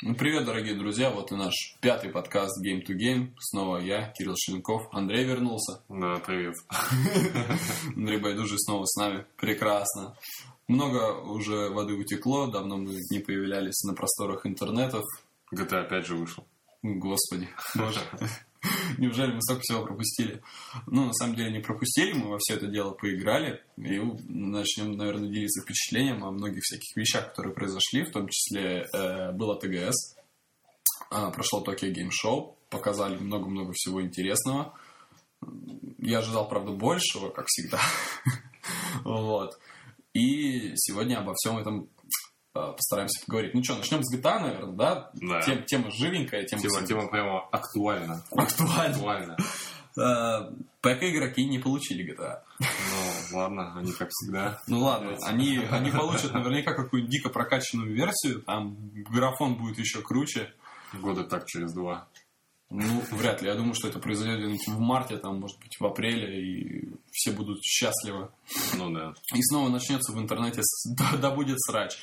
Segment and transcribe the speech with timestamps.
[0.00, 3.32] Ну, привет, дорогие друзья, вот и наш пятый подкаст Game to Game.
[3.40, 4.86] Снова я, Кирилл Шеленков.
[4.92, 5.82] Андрей вернулся.
[5.88, 6.54] Да, привет.
[7.96, 9.26] Андрей Байдужий снова с нами.
[9.36, 10.16] Прекрасно.
[10.68, 15.04] Много уже воды утекло, давно мы не появлялись на просторах интернетов.
[15.52, 16.46] GTA опять же вышел.
[16.82, 17.98] Господи, боже.
[18.98, 20.42] Неужели мы столько всего пропустили?
[20.86, 23.62] Ну, на самом деле, не пропустили, мы во все это дело поиграли.
[23.76, 28.04] И начнем, наверное, делиться впечатлением о многих всяких вещах, которые произошли.
[28.04, 30.16] В том числе э, было ТГС,
[31.10, 34.74] э, прошло Токио Гейм Шоу, показали много-много всего интересного.
[35.98, 37.80] Я ожидал, правда, большего, как всегда.
[39.04, 39.58] вот.
[40.14, 41.88] И сегодня обо всем этом
[42.52, 43.54] постараемся поговорить.
[43.54, 45.10] Ну что, начнем с GTA, наверное, да?
[45.14, 45.40] Да.
[45.42, 46.62] Тем, тема живенькая, тема...
[46.62, 48.22] Тема, тема прямо актуальна.
[48.32, 48.94] Актуальна.
[48.96, 49.36] Актуальна.
[49.96, 52.40] Э, Пока игроки не получили GTA.
[52.60, 54.60] Ну, ладно, они как всегда.
[54.68, 58.76] Ну ладно, они, они получат наверняка какую-нибудь дико прокачанную версию, там
[59.10, 60.52] графон будет еще круче.
[60.94, 62.08] Года так через два.
[62.70, 63.48] Ну, вряд ли.
[63.48, 67.62] Я думаю, что это произойдет в марте, там, может быть, в апреле, и все будут
[67.64, 68.30] счастливы.
[68.76, 69.14] Ну да.
[69.34, 71.98] И снова начнется в интернете, с- да, да будет срач.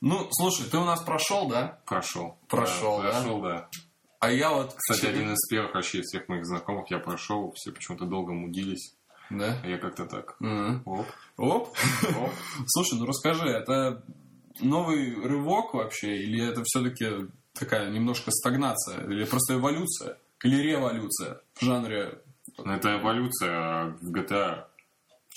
[0.00, 1.80] Ну, слушай, ты у нас прошел, да?
[1.86, 2.38] Прошел.
[2.48, 3.10] Прошел, да?
[3.10, 3.68] Прошел, да.
[4.20, 4.74] А я вот...
[4.76, 8.32] Кстати, вчера- один из первых вообще из всех моих знакомых я прошел, все почему-то долго
[8.32, 8.96] мудились,
[9.30, 9.58] Да?
[9.62, 10.36] а я как-то так.
[10.40, 10.82] Мгм.
[10.86, 11.68] Оп, Оп.
[12.16, 12.30] оп.
[12.66, 14.02] Слушай, ну расскажи, это
[14.60, 21.64] новый рывок вообще, или это все-таки такая немножко стагнация, или просто эволюция, или революция в
[21.64, 22.20] жанре...
[22.56, 24.64] Ну, это эволюция в GTA.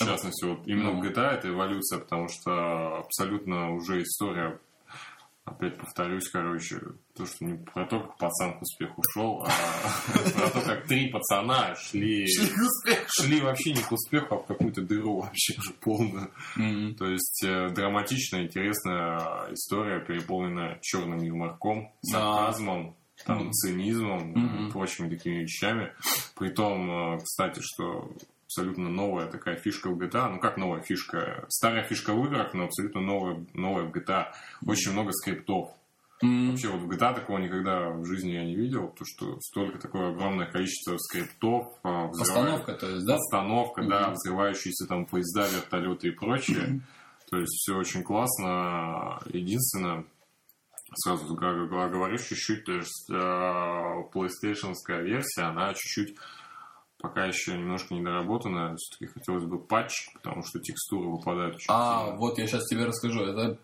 [0.06, 4.60] В частности, вот именно в GTA это эволюция, потому что абсолютно уже история,
[5.46, 6.80] опять повторюсь, короче,
[7.16, 9.50] то, что не про то, как пацан к успеху шел, а
[10.34, 12.28] про то, как три пацана шли,
[13.08, 16.32] шли вообще не к успеху, а в какую-то дыру вообще уже полную.
[16.98, 25.44] То есть э, драматичная, интересная история, переполненная черным юморком, сарказмом, там, цинизмом и прочими такими
[25.44, 25.94] вещами.
[26.36, 28.12] Притом, э, кстати, что
[28.52, 30.30] абсолютно новая такая фишка в GTA.
[30.30, 31.46] Ну, как новая фишка?
[31.48, 34.28] Старая фишка в играх, но абсолютно новая, новая в GTA.
[34.66, 35.70] Очень много скриптов.
[36.22, 36.52] М.
[36.52, 40.12] Вообще, вот в GTA такого никогда в жизни я не видел, то что столько такое
[40.12, 43.14] огромное количество скриптов, а, взрывает- Постановка, то есть, да?
[43.16, 44.14] Постановка, да, Мгм.
[44.14, 46.82] взрывающиеся там поезда, вертолеты и прочее.
[47.32, 49.22] То есть все очень классно.
[49.28, 50.04] Единственное,
[50.96, 53.14] сразу г- г- говорю чуть-чуть, то есть э,
[54.14, 56.18] PlayStation версия, она чуть-чуть
[57.02, 58.76] пока еще немножко недоработанная.
[58.78, 62.18] Все-таки хотелось бы патч, потому что текстуры выпадают очень А, сильно.
[62.20, 63.22] вот я сейчас тебе расскажу.
[63.24, 63.58] Это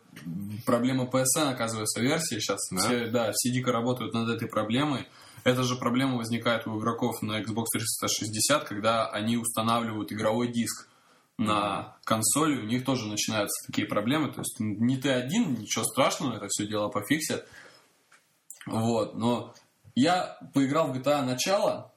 [0.65, 2.39] проблема PSN, оказывается, версии.
[2.39, 2.77] Сейчас Да?
[2.79, 5.07] все, да, все дико работают над этой проблемой.
[5.43, 10.89] Эта же проблема возникает у игроков на Xbox 360, когда они устанавливают игровой диск
[11.37, 14.31] на консоли, у них тоже начинаются такие проблемы.
[14.31, 17.47] То есть не ты один, ничего страшного, это все дело пофиксят.
[18.65, 19.53] Вот, но
[19.95, 21.93] я поиграл в GTA начало.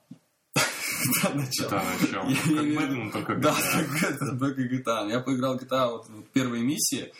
[1.24, 1.68] GTA начало.
[1.68, 2.28] Это начало.
[2.28, 4.08] Я- Как Бэтмен, только Да, GTA.
[4.10, 5.10] это, только GTA.
[5.10, 7.12] Я поиграл GTA вот в первой миссии.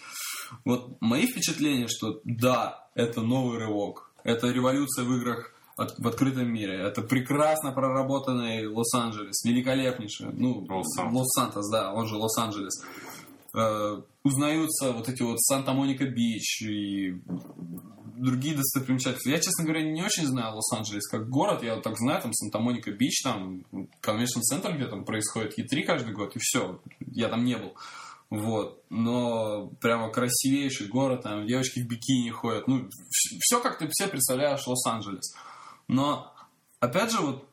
[0.65, 4.11] Вот мои впечатления, что да, это новый рывок.
[4.25, 6.75] Это революция в играх от- в открытом мире.
[6.75, 9.45] Это прекрасно проработанный Лос-Анджелес.
[9.45, 10.27] Великолепнейший.
[10.33, 11.15] Ну, Лос-Сантос.
[11.15, 12.85] Лос-Сантос, да, он же Лос-Анджелес.
[13.57, 17.15] Э, узнаются вот эти вот Санта-Моника-Бич и
[18.17, 19.29] другие достопримечательности.
[19.29, 21.63] Я, честно говоря, не очень знаю Лос-Анджелес как город.
[21.63, 23.65] Я вот так знаю, там Санта-Моника-Бич, там
[24.01, 26.81] конвеншн-центр, где там происходит Е3 каждый год, и все.
[27.01, 27.75] Я там не был.
[28.29, 28.85] Вот.
[28.91, 32.69] Но прямо красивейший город, там девочки в бикини ходят.
[32.69, 35.35] Ну, все как ты все представляешь Лос-Анджелес.
[35.89, 36.33] Но,
[36.79, 37.49] опять же, вот,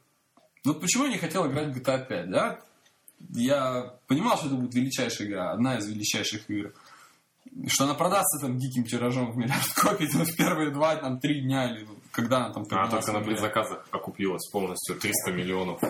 [0.66, 2.60] ну почему я не хотел играть в GTA 5, да?
[3.30, 6.74] Я понимал, что это будет величайшая игра, одна из величайших игр.
[7.68, 11.42] Что она продастся там диким тиражом в миллиард копий там, в первые два, там, три
[11.42, 15.82] дня, или когда она там Она поднялась только на предзаказах окупилась полностью 300 миллионов.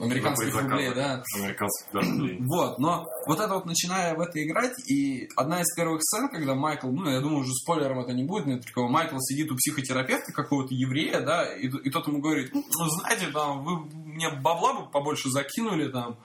[0.00, 1.22] Американских рублей, да.
[1.36, 2.38] Американских да, рублей.
[2.44, 6.54] Вот, но вот это вот начиная в это играть, и одна из первых сцен, когда
[6.54, 10.32] Майкл, ну, я думаю, уже спойлером это не будет, но такого, Майкл сидит у психотерапевта
[10.32, 12.62] какого-то еврея, да, и, и тот ему говорит, ну,
[13.00, 16.18] знаете, там, вы мне бабла бы побольше закинули, там,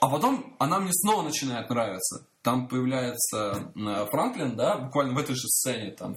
[0.00, 2.26] а потом она мне снова начинает нравиться.
[2.42, 6.14] Там появляется э, Франклин, да, буквально в этой же сцене, там,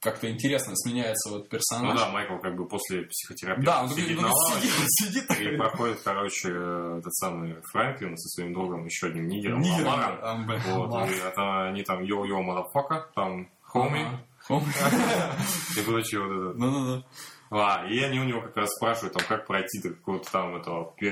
[0.00, 1.98] как-то интересно сменяется вот Ну персонаж.
[1.98, 5.56] да, Майкл как бы после психотерапии Да, он сидит на ну, лавочке, сидит, сидит И
[5.56, 10.20] проходит, короче, этот самый Франклин со своим другом, еще одним нигером, Нигер, Ламаром.
[10.20, 14.06] там, бля, Вот, и это они там йо-йо, мадафака, там хоми
[14.48, 16.58] и прочее вот это.
[16.58, 17.04] Ну-ну-ну.
[17.50, 20.94] А, и они у него как раз спрашивают, там, как пройти до какого-то там этого,
[21.00, 21.10] я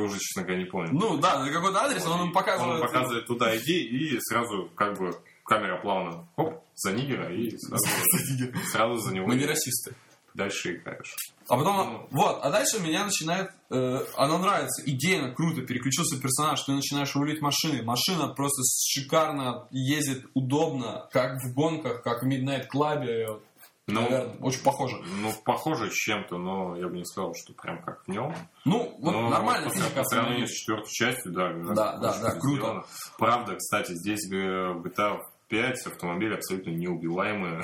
[0.00, 0.90] уже, честно говоря, не помню.
[0.92, 2.80] Ну да, на какой-то адрес, он им Он показывает.
[2.80, 5.12] показывает туда иди, и сразу как бы
[5.54, 7.84] камера плавно, хоп, за нигера и сразу,
[8.72, 9.94] сразу за него Мы не расисты.
[10.34, 11.14] дальше играешь.
[11.48, 12.08] А потом, Ну.
[12.10, 17.42] вот, а дальше меня начинает, э, оно нравится, идейно, круто, переключился персонаж, ты начинаешь рулить
[17.42, 23.40] машиной, машина просто шикарно ездит, удобно, как в гонках, как в Midnight Club,
[23.88, 24.96] Ну, наверное, очень похоже.
[25.20, 28.34] ну, похоже с чем-то, но я бы не сказал, что прям как в нем.
[28.64, 31.52] Ну, вот Но нормально по, по сравнению с четвертой частью, да.
[31.74, 32.60] Да, да, да, круто.
[32.62, 32.84] сделано.
[33.18, 35.18] Правда, кстати, здесь э, GTA
[35.52, 37.62] 5 автомобили абсолютно неубиваемые,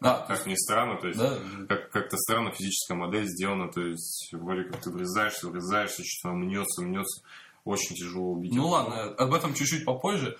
[0.00, 1.38] Да, как ни странно, то есть да,
[1.68, 6.80] как- как-то странно физическая модель сделана, то есть вроде как ты врезаешься, врезаешься, что-то мнется,
[6.82, 7.22] мнется,
[7.64, 8.54] очень тяжело убить.
[8.54, 10.38] Ну ладно, об этом чуть-чуть попозже.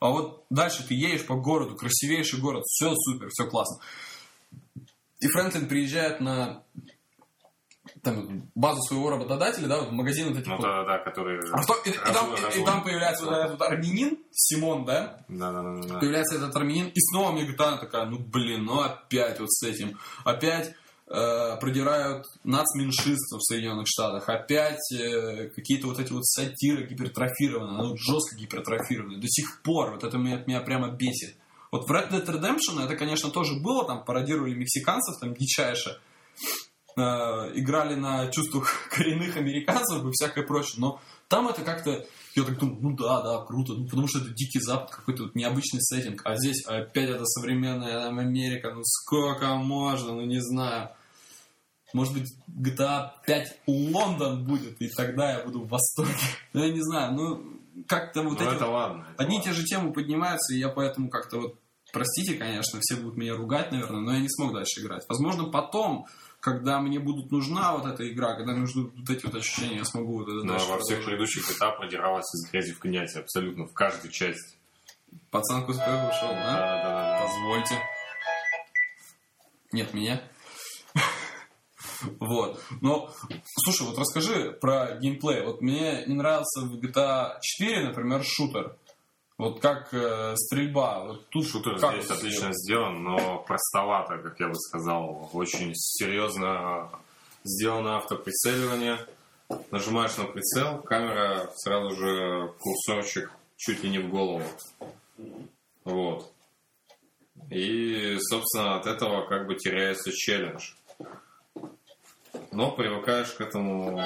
[0.00, 3.78] А вот дальше ты едешь по городу, красивейший город, все супер, все классно.
[5.20, 6.62] И Фрэнклин приезжает на
[8.02, 11.38] там, базу своего работодателя, да, вот магазин вот этих Ну да, да, который...
[11.52, 15.24] А и, и там, и- и там появляется вот этот армянин, Симон, да?
[15.28, 15.98] Да, да, да, да.
[15.98, 19.98] Появляется этот армянин, и снова мне GTA такая, ну блин, ну опять вот с этим.
[20.24, 20.74] Опять
[21.06, 24.28] э, продирают нацменьшинства в Соединенных Штатах.
[24.28, 29.18] Опять э, какие-то вот эти вот сатиры гипертрофированные, ну жестко гипертрофированные.
[29.20, 31.36] До сих пор вот это меня, меня прямо бесит.
[31.70, 36.00] Вот в Red Dead Redemption это, конечно, тоже было, там пародировали мексиканцев, там дичайше.
[36.98, 40.76] Э, играли на чувствах коренных американцев и всякое прочее.
[40.78, 42.04] Но там это как-то...
[42.34, 43.74] Я так думаю, ну да, да, круто.
[43.74, 46.22] Ну, потому что это дикий запад, какой-то вот необычный сеттинг.
[46.24, 48.72] А здесь опять это современная там, Америка.
[48.74, 50.90] Ну сколько можно, ну не знаю.
[51.94, 56.12] Может быть, GTA 5 Лондон будет, и тогда я буду в восторге.
[56.52, 59.06] Ну, я не знаю, ну, как-то вот Ну эти это вот- ладно.
[59.14, 61.54] это Одни и те же темы поднимаются, и я поэтому как-то вот,
[61.92, 65.04] простите, конечно, все будут меня ругать, наверное, но я не смог дальше играть.
[65.08, 66.06] Возможно, потом,
[66.52, 69.84] когда мне будут нужна вот эта игра, когда мне нужны вот эти вот ощущения, я
[69.84, 71.04] смогу вот это Но дальше Ну, во всех продолжить.
[71.06, 74.56] предыдущих этапах продиралась из грязи в князи, абсолютно, в каждой части.
[75.30, 76.52] Пацан к успеху ушел, Да, да?
[76.52, 77.18] да, да.
[77.20, 77.26] да.
[77.26, 77.74] Позвольте.
[79.72, 80.22] Нет, меня.
[82.20, 82.60] Вот.
[82.80, 83.12] Но,
[83.64, 85.44] слушай, вот расскажи про геймплей.
[85.44, 88.76] Вот мне не нравился в GTA 4, например, шутер.
[89.38, 91.04] Вот как э, стрельба.
[91.04, 95.30] Вот тут Шутер как здесь это отлично сделан, но простовато, как я бы сказал.
[95.32, 96.90] Очень серьезно
[97.44, 98.98] сделано автоприцеливание.
[99.70, 104.42] Нажимаешь на прицел, камера сразу же курсорчик чуть ли не в голову.
[105.84, 106.32] Вот.
[107.50, 110.72] И, собственно, от этого как бы теряется челлендж.
[112.50, 113.96] Но привыкаешь к этому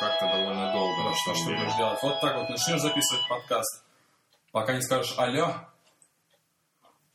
[0.00, 1.02] как-то довольно долго.
[1.02, 1.58] Ну, на что, что деле.
[1.60, 1.98] будешь делать?
[2.02, 3.84] Вот так вот начнешь записывать подкаст.
[4.52, 5.54] Пока не скажешь алло,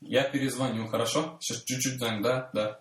[0.01, 1.37] я перезвоню, хорошо?
[1.39, 2.49] Сейчас чуть-чуть занят, да?
[2.51, 2.79] Да.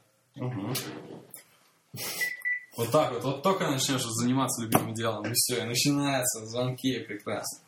[2.76, 7.60] Вот так вот, вот только начнешь заниматься любимым делом, и все, и начинаются звонки, прекрасно.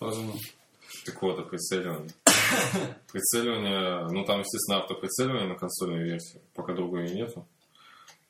[0.00, 0.40] Возможно.
[1.04, 2.12] Так вот, о прицеливании.
[3.12, 7.46] Прицеливание, ну там, естественно, автоприцеливание на консольной версии, пока другой нету.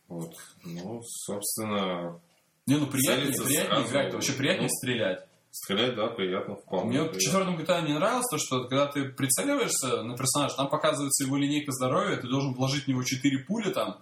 [0.09, 0.35] Вот.
[0.65, 2.21] Ну, собственно,
[2.67, 3.89] Не, ну приятнее, приятнее сразу.
[3.89, 5.28] играть, вообще приятнее Ну, стрелять.
[5.51, 6.89] Стрелять, да, приятно, вполне.
[6.91, 7.21] Мне вот в приятно.
[7.21, 11.73] четвертом GTA не нравилось то, что когда ты прицеливаешься на персонажа, там показывается его линейка
[11.73, 13.99] здоровья, ты должен вложить в него 4 пули там.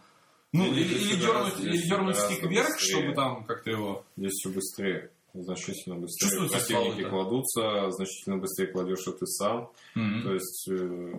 [0.53, 2.91] Ну, Или или, или дернуть, или дернуть стик вверх, быстрее.
[2.93, 4.05] чтобы там как-то его...
[4.17, 6.29] Здесь все быстрее, значительно быстрее.
[6.31, 7.11] Чувствуется Противники стволы-то.
[7.11, 9.71] кладутся, значительно быстрее кладешь, что ты сам.
[9.95, 11.13] То есть э,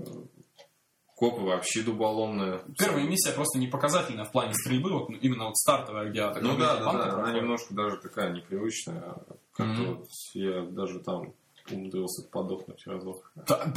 [1.15, 2.61] копы вообще дуболомные.
[2.77, 6.77] Первая миссия просто не показательная в плане стрельбы, вот именно вот стартовая, где Ну да,
[6.77, 9.15] да, да, она немножко даже такая непривычная.
[9.57, 9.95] Как-то Мгм.
[9.97, 11.33] вот я даже там
[11.71, 13.31] умудрился подохнуть разок.
[13.47, 13.73] Да,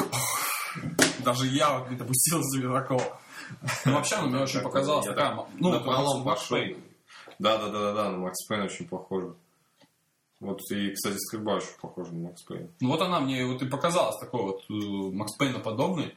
[1.25, 3.03] Даже я вот не допустил себе такого.
[3.85, 5.47] Ну, вообще, ну, мне очень показалось Я такая...
[5.59, 6.59] Ну, на пролом пошел.
[7.39, 9.35] Да, да, да, да, да, на Макс Пейн очень похоже.
[10.39, 12.71] Вот и, кстати, стрельба очень похожа на Макс Пейн.
[12.81, 16.15] Ну, вот она мне вот и показалась такой вот э, Макс Пейна подобный.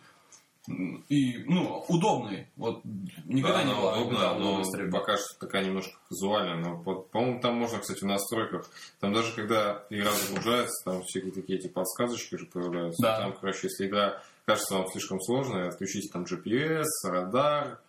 [1.10, 2.48] И, ну, удобный.
[2.56, 2.82] Вот
[3.26, 4.92] никогда Да, не она было удобная, никогда но стрельбы.
[4.98, 6.56] пока что такая немножко казуальная.
[6.56, 8.70] Но, по- по-моему, там можно, кстати, в настройках.
[9.02, 13.02] Там даже когда игра загружается, там всякие такие эти подсказочки же появляются.
[13.02, 13.20] Да.
[13.20, 17.80] Там, короче, если игра кажется вам слишком сложной, отключите там GPS, радар,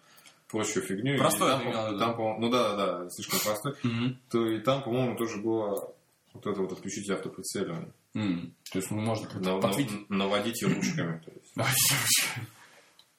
[0.49, 1.15] прочую фигню.
[1.15, 1.99] И Простой там, в виду?
[1.99, 3.75] там, по-моему, ну да, да, да, слишком простой.
[3.85, 4.19] Мгм.
[4.31, 5.93] То и там, по-моему, тоже было
[6.33, 7.93] вот это вот отключить автоприцеливание.
[8.17, 10.09] М, То есть, ну, можно как-то Нав- подвигать.
[10.11, 11.21] наводите ручками.
[11.25, 11.55] То есть.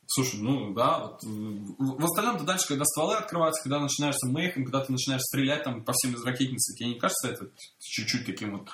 [0.07, 4.27] Слушай, ну да, вот э, в в остальном ты дальше, когда стволы открываются, когда начинаешься
[4.27, 7.47] мейхом, когда ты начинаешь стрелять там по всем из ракетницы, тебе не кажется это
[7.79, 8.69] чуть-чуть таким вот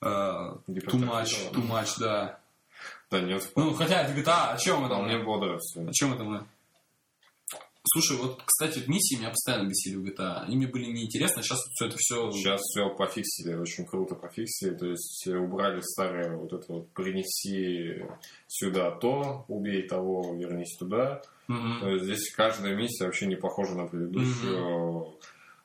[0.00, 2.38] э, much, too much, да.
[3.10, 5.82] Да нет, Ну, хотя это GTA, о чем это вполне бодро все.
[5.82, 6.46] О чем это мы?
[7.84, 10.44] Слушай, вот, кстати, миссии меня постоянно бесили в GTA.
[10.44, 12.30] Они мне были неинтересны, сейчас все это все...
[12.30, 14.74] Сейчас все пофиксили, очень круто пофиксили.
[14.76, 18.04] То есть убрали старое вот это вот принеси
[18.46, 21.22] сюда то, убей того, вернись туда.
[21.48, 25.18] То есть здесь каждая миссия вообще не похожа на предыдущую.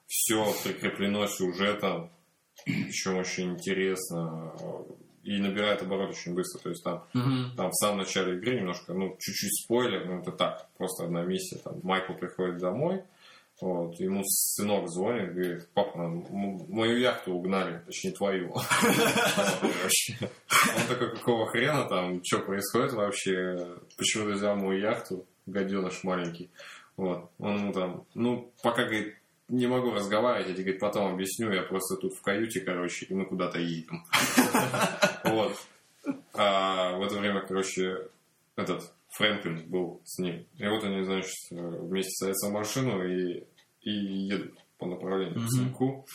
[0.08, 2.10] Все прикреплено сюжетом,
[2.66, 4.54] еще очень интересно
[5.28, 6.60] и набирает оборот очень быстро.
[6.64, 7.52] То есть там, Мгм.
[7.58, 11.58] там в самом начале игры немножко, ну, чуть-чуть спойлер, но это так, просто одна миссия.
[11.58, 13.04] Там Майкл приходит домой,
[13.60, 15.98] вот, ему сынок звонит, говорит, папа,
[16.70, 18.54] мою яхту угнали, точнее твою.
[20.78, 26.50] Он такой, какого хрена там, что происходит вообще, почему ты взял мою яхту, гаденыш маленький.
[26.96, 29.17] Вот, он ему там, ну, пока, говорит,
[29.50, 33.14] не могу разговаривать, я тебе, говорит, потом объясню, я просто тут в каюте, короче, и
[33.14, 34.04] мы куда-то едем.
[35.24, 35.58] Вот.
[36.34, 38.08] А в это время, короче,
[38.56, 40.46] этот Фрэнклин был с ним.
[40.58, 43.44] И вот они, значит, вместе садятся в машину и,
[43.82, 46.06] и едут по направлению к замку.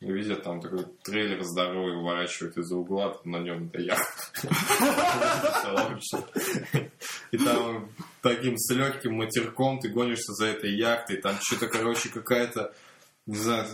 [0.00, 4.22] И видят, там такой трейлер здоровый выворачивает из-за угла, на нем это яхта.
[7.32, 7.90] И там
[8.22, 12.72] таким с легким матерком ты гонишься за этой яхтой, там что-то, короче, какая-то,
[13.26, 13.66] не знаю,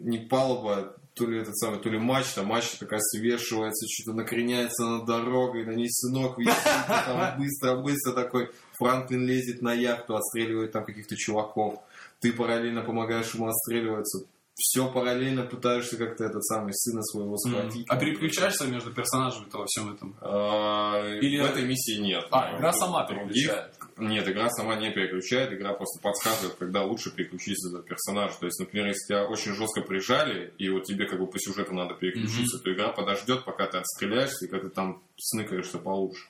[0.00, 5.04] не палуба, то ли этот самый, то ли мачта, мачта такая свешивается, что-то накреняется над
[5.04, 6.54] дорогой, на ней сынок висит,
[6.86, 11.80] там быстро-быстро такой Франклин лезет на яхту, отстреливает там каких-то чуваков,
[12.20, 17.86] ты параллельно помогаешь ему отстреливаться, все параллельно пытаешься как-то этот самый сына своего схватить.
[17.88, 20.14] А переключаешься между персонажами-то во всем этом?
[20.20, 22.26] А, Или- В этой миссии нет.
[22.30, 23.74] А, игра сама переключает.
[23.98, 28.34] Нет, игра сама не переключает, игра просто подсказывает, когда лучше переключиться за персонажа.
[28.40, 31.74] То есть, например, если тебя очень жестко прижали, и вот тебе как бы по сюжету
[31.74, 36.24] надо переключиться, то игра подождет, пока ты отстреляешься, и когда ты там сныкаешься получше.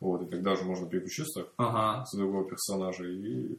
[0.00, 2.04] Вот, и тогда уже можно переключиться Ага.
[2.06, 3.56] с другого персонажа и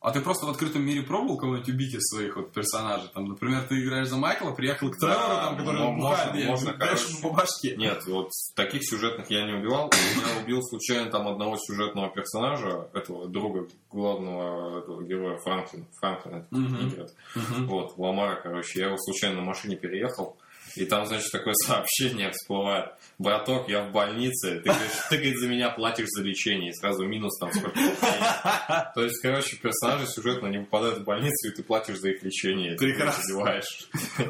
[0.00, 3.08] А ты просто в открытом мире пробовал кого-нибудь убить из своих вот персонажей?
[3.12, 6.72] Там, например, ты играешь за Майкла, приехал к Тревору, там, который ну, бухает, можно- можно,
[6.74, 7.04] короче.
[7.20, 7.76] по башке.
[7.76, 9.90] Нет, вот таких сюжетных я не убивал.
[9.92, 15.86] Я убил случайно там одного сюжетного персонажа, этого друга главного этого героя Франклина.
[16.00, 16.56] Франклина, это
[16.88, 17.14] играет.
[17.34, 17.66] Мгм.
[17.66, 18.78] Вот, Ламара, короче.
[18.78, 20.36] Я его случайно на машине переехал.
[20.78, 22.92] И там, значит, такое сообщение всплывает.
[23.18, 24.60] Браток, я в больнице.
[24.60, 26.70] Ты, говоришь, ты говорит, за меня платишь за лечение.
[26.70, 27.78] И сразу минус там сколько.
[28.94, 32.76] То есть, короче, персонажи сюжетно не попадают в больницу, и ты платишь за их лечение.
[32.76, 33.60] Ты Прекрасно.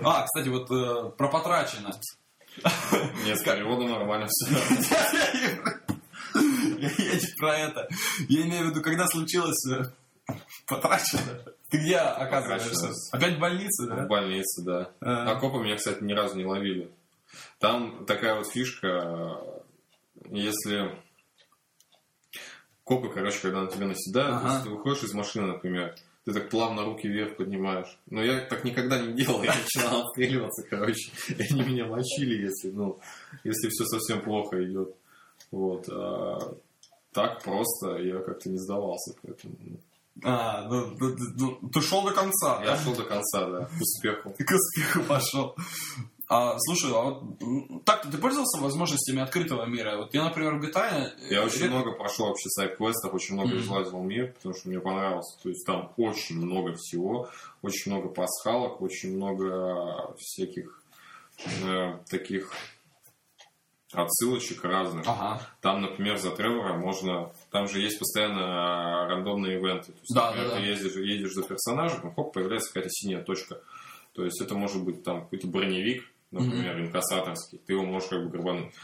[0.04, 1.92] А, кстати, вот э, про потрачено.
[3.24, 4.56] Нет, с переводом нормально все.
[6.78, 7.88] Я я не про это.
[8.28, 9.84] Я имею в виду, когда случилось э,
[10.66, 11.22] потрачено.
[11.70, 12.90] Ты где оказываешься?
[13.12, 14.06] Опять в больнице, В да?
[14.06, 14.90] больнице, да.
[15.00, 15.32] А.
[15.32, 16.90] А копы меня, кстати, ни разу не ловили.
[17.58, 19.40] Там такая вот фишка,
[20.30, 20.90] если
[22.84, 24.48] копы, короче, когда на тебя наседают, Ага.
[24.48, 25.94] если ты выходишь из машины, например,
[26.24, 27.98] ты так плавно руки вверх поднимаешь.
[28.08, 31.10] Но я так никогда не делал, я начинал отстреливаться, короче.
[31.28, 32.98] И они меня мочили, если, ну,
[33.44, 34.94] если все совсем плохо идет.
[35.50, 35.86] Вот.
[35.90, 36.38] А
[37.12, 39.14] так просто я как-то не сдавался.
[39.22, 39.78] Поэтому ну,
[40.24, 41.16] А, ну, ну,
[41.60, 42.76] ну, ты шел до конца, я да?
[42.78, 44.30] шел до конца, да, к успеху.
[44.30, 45.54] К успеху пошел.
[46.30, 49.96] А, слушай, а вот м, так-то ты пользовался возможностями открытого мира?
[49.96, 51.10] Вот я, например, в GTA...
[51.30, 53.60] Я э, очень ред- много прошел вообще сайт-квестов, очень много Мгм.
[53.60, 55.42] излазил мир, потому что мне понравился.
[55.42, 57.30] То есть там очень много всего,
[57.62, 60.82] очень много пасхалок, очень много всяких
[61.64, 62.52] э, таких
[63.92, 65.06] отсылочек разных.
[65.08, 65.40] Ага.
[65.62, 67.30] Там, например, за Тревора можно...
[67.50, 69.92] Там же есть постоянно э, рандомные ивенты.
[69.92, 70.66] То есть, Да, например, да, ты да.
[70.68, 73.60] ездишь, едешь за персонажем, и хоп, появляется какая-то синяя точка.
[74.14, 77.58] То есть это может быть там какой-то броневик, например, инкассаторский.
[77.66, 78.74] Ты его можешь как бы грабануть.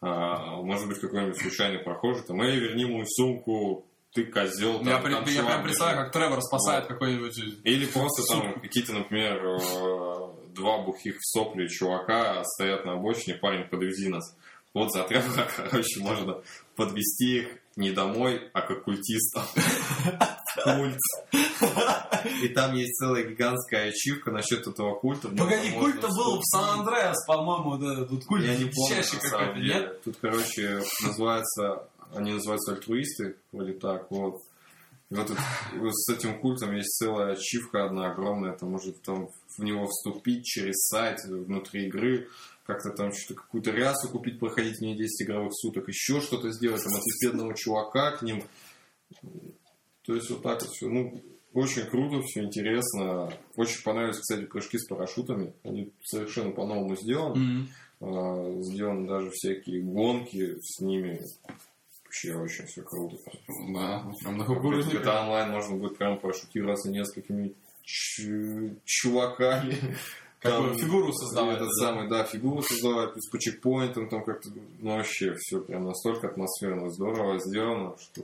[0.00, 4.80] А, может быть, какой-нибудь случайный прохожий, там, эй, верни мою сумку, ты козел.
[4.82, 6.92] Я, там, при- там я прям представляю, как Тревор спасает Вот.
[6.92, 7.38] какой-нибудь...
[7.64, 13.64] Или просто там какие-то, например, э, два бухих в сопли чувака стоят на обочине, парень,
[13.68, 14.36] подвези нас.
[14.74, 16.42] Вот за Тревора, короче, можно
[16.76, 19.42] подвести их не домой, а к оккультистам.
[20.64, 20.98] Культ.
[22.42, 25.28] И там есть целая гигантская ачивка насчет этого культа.
[25.28, 26.42] Погоди, культ-то был в.
[26.44, 28.44] Сан-Андреас, по-моему, этот вот культ.
[28.44, 29.98] Я не помню, на самом деле.
[30.04, 34.42] Тут, короче, называется, они называются альтруисты, вроде так, вот.
[35.10, 39.86] И вот с этим культом есть целая ачивка одна огромная, там может там в него
[39.86, 42.28] вступить через сайт внутри игры,
[42.64, 46.82] как-то там что-то какую-то рясу купить, проходить в ней 10 игровых суток, еще что-то сделать,
[46.82, 48.42] там отвести одного чувака к ним.
[50.04, 50.88] То есть вот так вот все.
[50.88, 53.32] Ну, очень круто, все интересно.
[53.56, 55.52] Очень понравились, кстати, прыжки с парашютами.
[55.64, 57.68] Они совершенно по-новому сделаны.
[58.00, 61.20] А, сделаны даже всякие гонки с ними.
[62.04, 63.16] вообще очень все круто.
[63.72, 64.98] Да, прям на Это кукурузнике.
[65.08, 69.76] онлайн можно будет прям пошутироваться несколькими ч- чуваками.
[70.42, 71.86] Какую Там фигуру создавать, Этот да.
[71.86, 74.48] самый, да, фигуру создавать, плюс по чекпоинтам, там как-то,
[74.80, 78.22] ну, вообще все прям настолько атмосферно, здорово сделано, что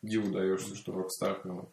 [0.00, 1.66] диву даешься, что Rockstar прям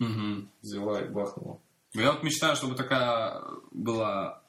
[0.00, 0.48] Мгм.
[0.60, 1.58] взяла и бахнула.
[1.94, 4.41] Я вот мечтаю, чтобы такая была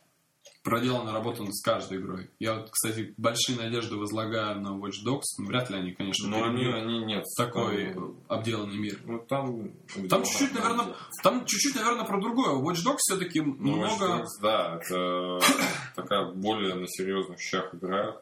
[0.64, 2.30] проделана работа с каждой игрой.
[2.40, 5.22] Я вот, кстати, большие надежды возлагаю на Watch Dogs.
[5.38, 7.26] Ну, вряд ли они, конечно, Но они, они нет.
[7.38, 9.00] такой там, обделанный мир.
[9.06, 9.74] ну, там...
[10.10, 12.56] Там чуть-чуть, наверное, там чуть-чуть, наверное, про другое.
[12.56, 14.06] Watch Dogs все-таки Ну, много...
[14.06, 15.40] Watch Dogs, да, это
[15.96, 18.22] такая более на серьезных щах игра.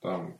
[0.00, 0.38] Там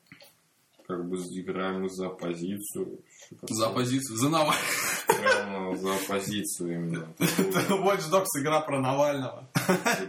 [0.89, 2.99] как бы играем за оппозицию.
[3.43, 4.17] За оппозицию.
[4.17, 4.59] За Навального.
[5.07, 7.09] Прямо за оппозицию именно.
[7.19, 9.49] Watch Dogs игра про Навального.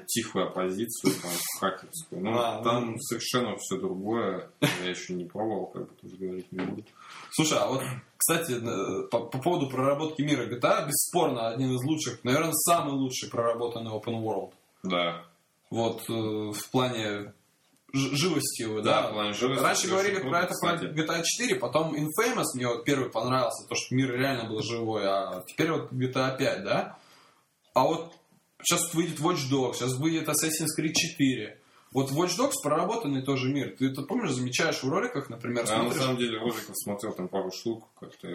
[0.08, 2.22] Тихую оппозицию, там, хакерскую.
[2.22, 4.50] Ну, А, там совершенно все другое.
[4.62, 6.84] Я еще не пробовал, как бы тоже говорить не буду.
[7.32, 7.84] Слушай, а вот,
[8.18, 13.30] кстати, э, по, по поводу проработки мира GTA, бесспорно, один из лучших, наверное, самый лучший
[13.30, 14.52] проработанный open world.
[14.84, 15.24] Да.
[15.70, 17.34] Вот э, в плане
[17.94, 19.34] живости его, Да, да.
[19.34, 20.86] живости Раньше говорили круто, про это кстати.
[20.88, 25.04] про GTA 4, потом Infamous мне вот первый понравился, то, что мир реально был живой,
[25.06, 26.98] а теперь вот GTA 5, да?
[27.74, 28.14] А вот
[28.62, 31.60] сейчас выйдет Watch Dogs, сейчас выйдет Assassin's Creed 4.
[31.92, 33.76] Вот Watch Dogs проработанный тоже мир.
[33.78, 36.02] Ты это помнишь, замечаешь в роликах, например, А на смотришь...
[36.02, 38.28] самом деле роликов смотрел там пару штук, как-то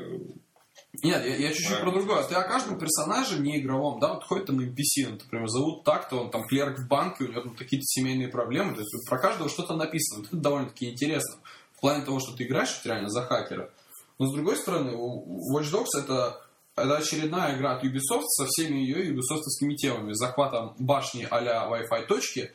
[1.03, 2.23] Нет, я, я чуть-чуть про другое.
[2.25, 6.17] Ты о каждом персонаже не игровом, да, вот ходит там NPC, он, например, зовут так-то,
[6.17, 9.49] он там клерк в банке, у него там какие-то семейные проблемы, то есть про каждого
[9.49, 10.21] что-то написано.
[10.21, 11.41] Вот это довольно-таки интересно.
[11.77, 13.71] В плане того, что ты играешь реально за хакера.
[14.19, 16.41] Но с другой стороны, Watch Dogs это,
[16.77, 20.13] это очередная игра от Ubisoft со всеми ее юбисофтовскими темами.
[20.13, 22.53] Захватом башни а-ля Wi-Fi точки,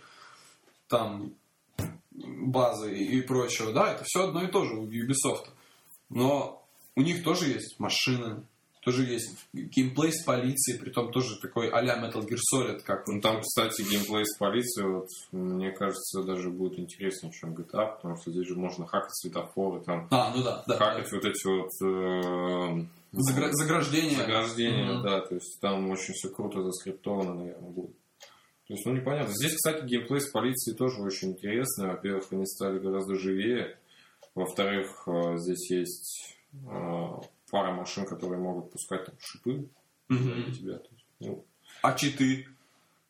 [0.88, 1.34] там
[2.12, 5.48] базы и прочего, да, это все одно и то же у Ubisoft.
[6.10, 6.59] Но
[7.00, 8.44] у них тоже есть машины,
[8.82, 13.42] тоже есть геймплей с полицией, притом тоже такой а-ля Metal Gear Solid, как Ну, там,
[13.42, 18.48] кстати, геймплей с полицией, вот, мне кажется, даже будет интереснее, чем GTA, потому что здесь
[18.48, 20.78] же можно хакать светофоры, там, А, ну да, да.
[20.78, 24.18] хакать вот эти вот э, Загра- заграждение.
[24.18, 25.04] заграждения, Мгм.
[25.04, 27.96] да, то есть там очень все круто заскриптовано, наверное, будет.
[28.68, 29.34] То есть, ну, непонятно.
[29.34, 31.88] Здесь, кстати, геймплей с полицией тоже очень интересный.
[31.88, 33.78] Во-первых, они стали гораздо живее.
[34.36, 36.38] Во-вторых, э, здесь есть
[37.52, 39.70] пара машин, которые могут пускать там шипы
[40.08, 40.78] для тебя.
[40.78, 41.46] То есть, ну,
[41.82, 42.48] А читы?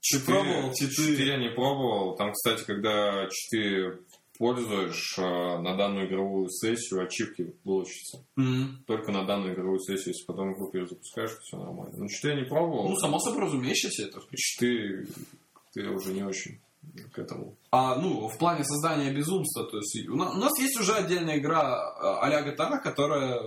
[0.02, 0.95] Ты пробовал читы?
[0.95, 2.15] 4 я не пробовал.
[2.15, 3.99] Там, кстати, когда 4
[4.38, 8.25] пользуешь э, на данную игровую сессию, ачивки получится.
[8.38, 8.84] Мгм.
[8.88, 11.97] Только на данную игровую сессию, если потом игру перезапускаешь, то все нормально.
[11.97, 12.89] Ну, 4 я не пробовал.
[12.89, 14.21] Ну, само собой разумеющееся это.
[14.34, 15.08] 4
[15.73, 16.60] ты уже не очень
[17.13, 17.56] к этому.
[17.72, 21.38] А, ну, в плане создания безумства, то есть у на- у нас есть уже отдельная
[21.38, 23.39] игра а, а-ля GTA, которая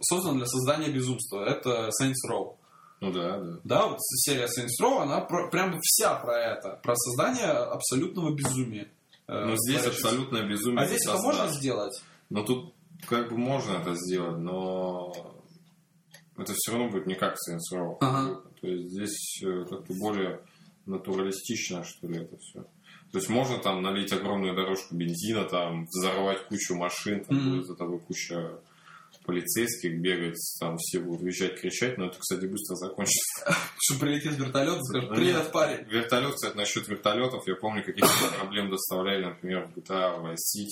[0.00, 1.44] создана для создания безумства.
[1.44, 2.56] Это Saints Row.
[3.00, 3.58] Ну да, да.
[3.64, 8.88] Да, вот серия Saints Row, она про- прям вся про это, про создание абсолютного безумия.
[9.28, 10.10] Э, Но здесь творчества.
[10.10, 10.80] абсолютное безумие.
[10.82, 12.02] А здесь это можно сделать?
[12.30, 12.74] Ну тут
[13.06, 15.12] как бы можно это сделать, но
[16.36, 17.96] это все равно будет не как Saints Row.
[18.00, 18.40] Ага.
[18.60, 20.40] То есть здесь э, как-то более
[20.90, 22.62] натуралистично, что ли, это все.
[23.12, 27.50] То есть можно там налить огромную дорожку бензина, там взорвать кучу машин, там Мгм.
[27.50, 28.58] будет за тобой куча
[29.26, 33.54] полицейских бегать, там все будут визжать, кричать, но это, кстати, быстро закончится.
[33.78, 35.84] Что прилетит вертолет и скажет, привет, парень.
[35.88, 40.68] Вертолет, кстати, насчет вертолетов, я помню, каких-то проблем доставляли, например, в GTA Vice City.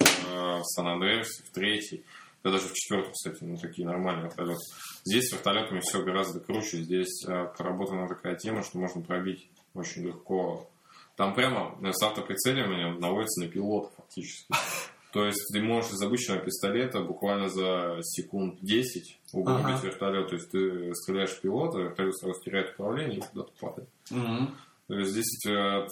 [0.00, 2.04] э, в Сан Андреасе, в третий,
[2.44, 4.60] да даже в четвертом, кстати, ну такие нормальные вертолеты.
[5.04, 6.82] Здесь с вертолетами все гораздо круче.
[6.82, 10.70] Здесь э, проработана такая тема, что можно пробить очень легко.
[11.16, 14.46] Там прямо э, с автоприцеливанием наводится на пилота фактически.
[15.12, 19.86] То есть ты можешь из обычного пистолета буквально за секунд 10 угробить Ага.
[19.86, 20.28] вертолет.
[20.28, 23.88] То есть ты стреляешь в пилота, вертолет сразу теряет управление и куда-то падает.
[24.10, 24.54] Мгм.
[24.88, 25.52] То есть здесь э,
[25.84, 25.88] от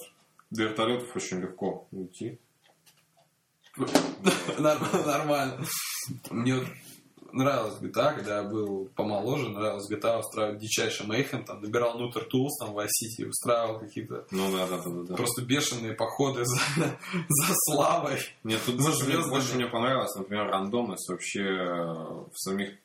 [0.50, 2.38] вертолетов очень легко уйти.
[4.58, 5.64] Нор- Нормально.
[6.30, 6.66] Мне вот
[7.32, 12.58] нравилось GTA, когда я был помоложе, нравилось GTA устраивать дичайший мейхем, там, набирал Нутер Тулс,
[12.58, 15.14] там, в City, устраивал какие-то Ну да, да, да, да.
[15.14, 16.56] просто бешеные походы за,
[17.28, 18.18] за славой.
[18.44, 22.76] Нет, тут больше, мне- больше мне понравилось, например, рандомность вообще э, в самих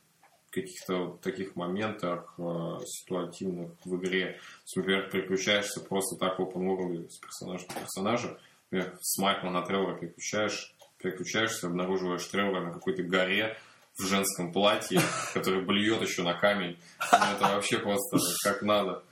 [0.49, 4.39] каких-то таких моментах э, ситуативных в игре.
[4.75, 8.39] Например, переключаешься просто так open world с персонажа на персонажа.
[8.71, 13.57] Например, с Майкла на Тревора переключаешь, переключаешься, обнаруживаешь Тревора на какой-то горе
[13.97, 15.01] в женском платье,
[15.33, 16.77] который блюет еще на камень.
[17.11, 19.03] Ну, это вообще просто как надо.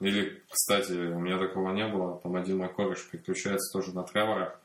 [0.00, 2.20] Или, кстати, у меня такого не было.
[2.20, 4.58] Там один мой кореш переключается тоже на Тревора.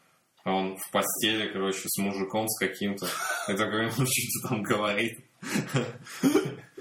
[0.43, 3.07] А он в постели, короче, с мужиком, с каким-то.
[3.47, 5.23] И такой, ну, что там говорит.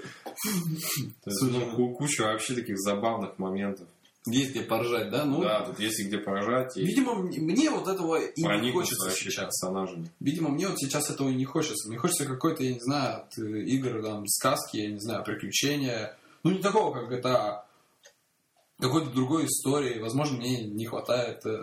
[1.25, 3.87] Есть, ну, ку- куча вообще таких забавных моментов.
[4.27, 5.25] Есть где поржать, да?
[5.25, 9.09] Ну, Да, тут есть и где поржать, и видимо, мне вот этого и не хочется
[9.11, 9.45] сейчас.
[9.45, 10.11] персонажами.
[10.19, 11.89] Видимо, мне вот сейчас этого и не хочется.
[11.89, 16.15] Мне хочется какой-то, я не знаю, от, э, игр, там, сказки, я не знаю, приключения.
[16.43, 17.61] Ну, не такого, как GTA.
[18.79, 19.99] Какой-то другой истории.
[19.99, 21.57] Возможно, мне не хватает э,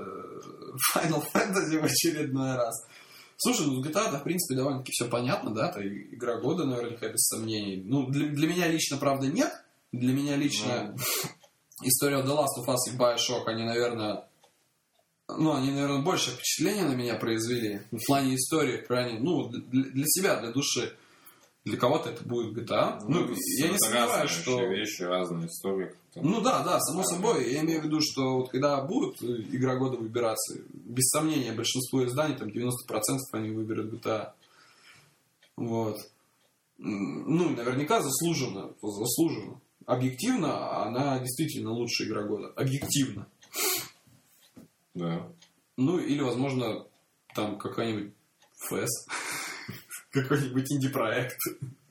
[0.97, 2.75] Final Fantasy в очередной раз.
[3.37, 5.69] Слушай, ну с GTA, в принципе, довольно-таки все понятно, да?
[5.71, 7.81] Это игра года, наверняка, без сомнений.
[7.85, 9.53] Ну, для, для меня лично, правда, нет.
[9.93, 10.95] Для меня лично
[11.83, 14.25] история The Last of Us и Bioshock, они, наверное,
[15.29, 19.85] ну, они, наверное, больше впечатления на меня произвели в плане истории, в плане, ну, для,
[19.85, 20.95] для себя, для души.
[21.65, 22.99] Для кого-то это будет GTA.
[23.07, 24.63] Ну, я не сомневаюсь, что...
[24.65, 25.93] вещи, разные истории.
[26.15, 27.53] Ну да, да, само собой.
[27.53, 32.05] Я имею в виду, что вот когда будет э, игра года выбираться, без сомнения, большинство
[32.07, 32.73] изданий, там 90%
[33.33, 34.33] они выберут GTA.
[35.57, 35.99] Вот.
[36.79, 38.73] М, Ну, наверняка заслуженно.
[38.81, 39.61] Заслуженно.
[39.89, 42.49] Объективно она действительно лучшая игра года.
[42.57, 43.27] Объективно.
[44.93, 45.27] Да.
[45.79, 46.85] Ну, или, возможно,
[47.35, 48.13] там какая-нибудь
[48.57, 49.07] ФЭС.
[50.11, 51.39] Какой-нибудь инди-проект.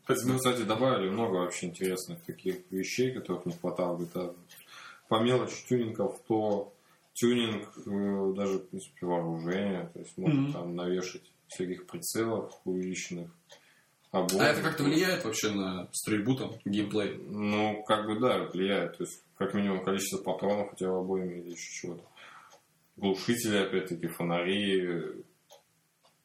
[0.07, 3.99] Ну, кстати, добавили много вообще интересных таких вещей, которых не хватало.
[4.03, 4.35] Это
[5.07, 6.71] по мелочи тюнингов, то
[7.13, 9.89] тюнинг э, даже, в принципе, вооружения.
[9.95, 13.31] То есть можно там навешать всяких прицелов увеличенных.
[14.19, 14.41] Обоев.
[14.41, 17.17] А это как-то влияет вообще на стрельбу, там, геймплей?
[17.17, 18.97] Ну, как бы да, влияет.
[18.97, 22.03] То есть, как минимум, количество патронов у тебя в обоими или еще чего-то.
[22.97, 25.23] Глушители, опять-таки, фонари.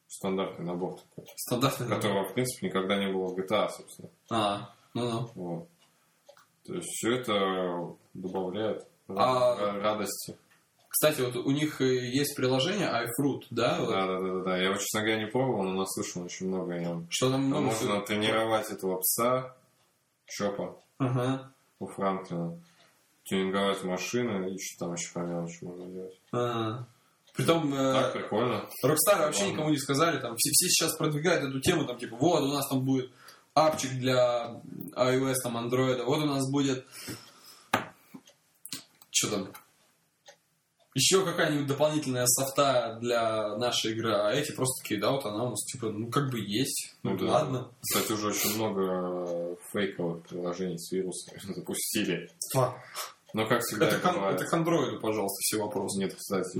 [0.07, 1.25] Стандартный набор такой.
[1.37, 2.01] Стандартный набор.
[2.01, 4.09] Которого, в принципе, никогда не было в GTA, собственно.
[4.29, 5.29] А, ну-ну.
[5.33, 5.67] Вот.
[6.65, 10.37] То есть все это добавляет А- ра- радости.
[10.95, 13.79] Кстати, вот у них э, есть приложение iFruit, да?
[13.79, 13.89] вот?
[13.89, 14.57] Да, да, да, да.
[14.57, 17.07] Я честно говоря, не пробовал, но наслышал очень много о нем.
[17.09, 19.55] Что там много Можно всего- тренировать этого пса,
[20.27, 21.51] Чопа, Ага.
[21.79, 22.59] у Франклина,
[23.23, 26.19] тюнинговать машины и что там еще по мелочи можно делать.
[26.31, 26.85] А.
[27.35, 28.69] Притом, э, Так, прикольно.
[28.85, 32.43] Rockstar вообще никому не сказали, там все, все сейчас продвигают эту тему, там типа, вот
[32.43, 33.11] у нас там будет
[33.55, 34.61] апчик для
[34.95, 36.85] iOS, там, Android, вот у нас будет
[39.09, 39.47] что там,
[40.95, 45.49] еще какая-нибудь дополнительная софта для нашей игры, а эти просто такие, да, вот она у
[45.51, 47.31] нас типа, ну как бы есть, ну, Ну да.
[47.31, 47.71] ладно.
[47.81, 48.81] Кстати, уже очень много
[49.27, 52.29] э, фейковых приложений с вирусами запустили.
[53.33, 54.41] Но, как всегда, Это, это к, бывает.
[54.41, 55.99] это к Android, пожалуйста, все вопросы.
[55.99, 56.59] Нет, кстати,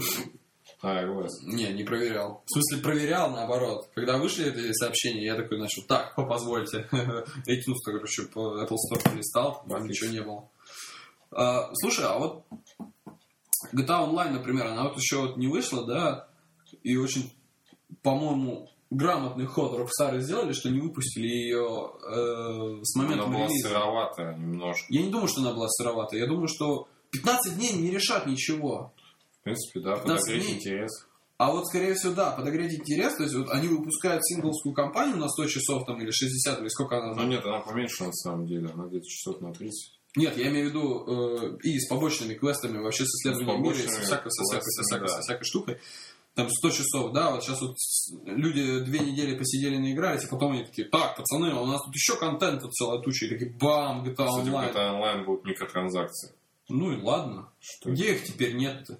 [0.81, 1.29] iOS.
[1.43, 2.43] Не, не проверял.
[2.45, 3.89] В смысле, проверял, наоборот.
[3.93, 6.87] Когда вышли эти сообщения, я такой начал, так, позвольте.
[6.91, 10.49] iTunes, короче, по Apple Store полистал, там ничего не было.
[11.31, 12.43] А, слушай, а вот
[13.71, 16.27] GTA Online, например, она вот еще вот не вышла, да,
[16.81, 17.31] и очень,
[18.01, 23.69] по-моему, грамотный ход Rockstar сделали, что не выпустили ее э, с момента Она была релиза.
[23.69, 24.85] сыроватая немножко.
[24.89, 26.19] Я не думаю, что она была сыроватая.
[26.19, 28.93] Я думаю, что 15 дней не решат ничего.
[29.39, 30.55] В принципе, да, 15 подогреть дней.
[30.57, 31.07] интерес.
[31.37, 35.27] А вот, скорее всего, да, подогреть интерес, то есть вот они выпускают сингловскую кампанию на
[35.27, 37.15] 100 часов там или 60, или сколько она...
[37.15, 39.99] Ну нет, она поменьше на самом деле, она где-то часов на 30.
[40.15, 43.87] Нет, я имею в виду э, и с побочными квестами, вообще с исследованием мира, и
[43.87, 45.13] со всякой, со всякой, со всякой, да.
[45.15, 45.79] со всякой штукой.
[46.35, 47.75] Там 100 часов, да, вот сейчас вот
[48.25, 51.93] люди две недели посидели наигрались, и потом они такие, так, пацаны, а у нас тут
[51.93, 54.73] еще контент тут целая туча, и такие, бам, GTA Кстати, Online.
[54.73, 56.31] GTA Online будут микротранзакции.
[56.69, 57.49] Ну и ладно.
[57.59, 58.99] Что Где их теперь нет-то?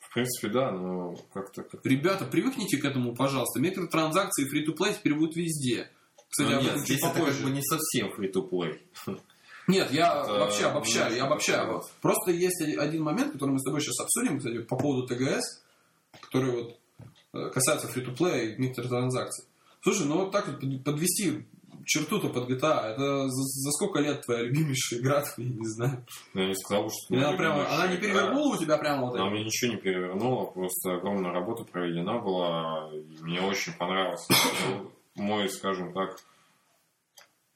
[0.00, 1.62] В принципе, да, но как-то...
[1.62, 1.84] Как...
[1.86, 3.60] Ребята, привыкните к этому, пожалуйста.
[3.60, 5.88] Микротранзакции фри-то-плей теперь будут везде.
[6.28, 7.38] Кстати, Ну об нет, здесь это попозже.
[7.38, 8.80] как бы не совсем free-to-play.
[9.68, 11.72] Нет, я Это вообще обобщаю, я немножко обобщаю.
[11.74, 11.90] вот.
[12.00, 15.62] Просто есть один- момент, который мы с тобой сейчас обсудим, кстати, по поводу ТГС,
[16.20, 16.76] который вот
[17.34, 19.46] э, касается фри-то-плея и микротранзакций.
[19.82, 21.46] Слушай, ну вот так вот под- подвести
[21.84, 26.04] черту-то под GTA, это за, за сколько лет твоя любимейшая игра, я не знаю.
[26.34, 27.16] Я не сказал, что...
[27.16, 28.02] Она, прямо, она не игра.
[28.08, 32.90] перевернула у тебя прямо вот Она мне ничего не перевернула, просто огромная работа проведена была,
[32.92, 34.32] и мне очень понравился.
[34.32, 36.16] Это Мой, скажем так,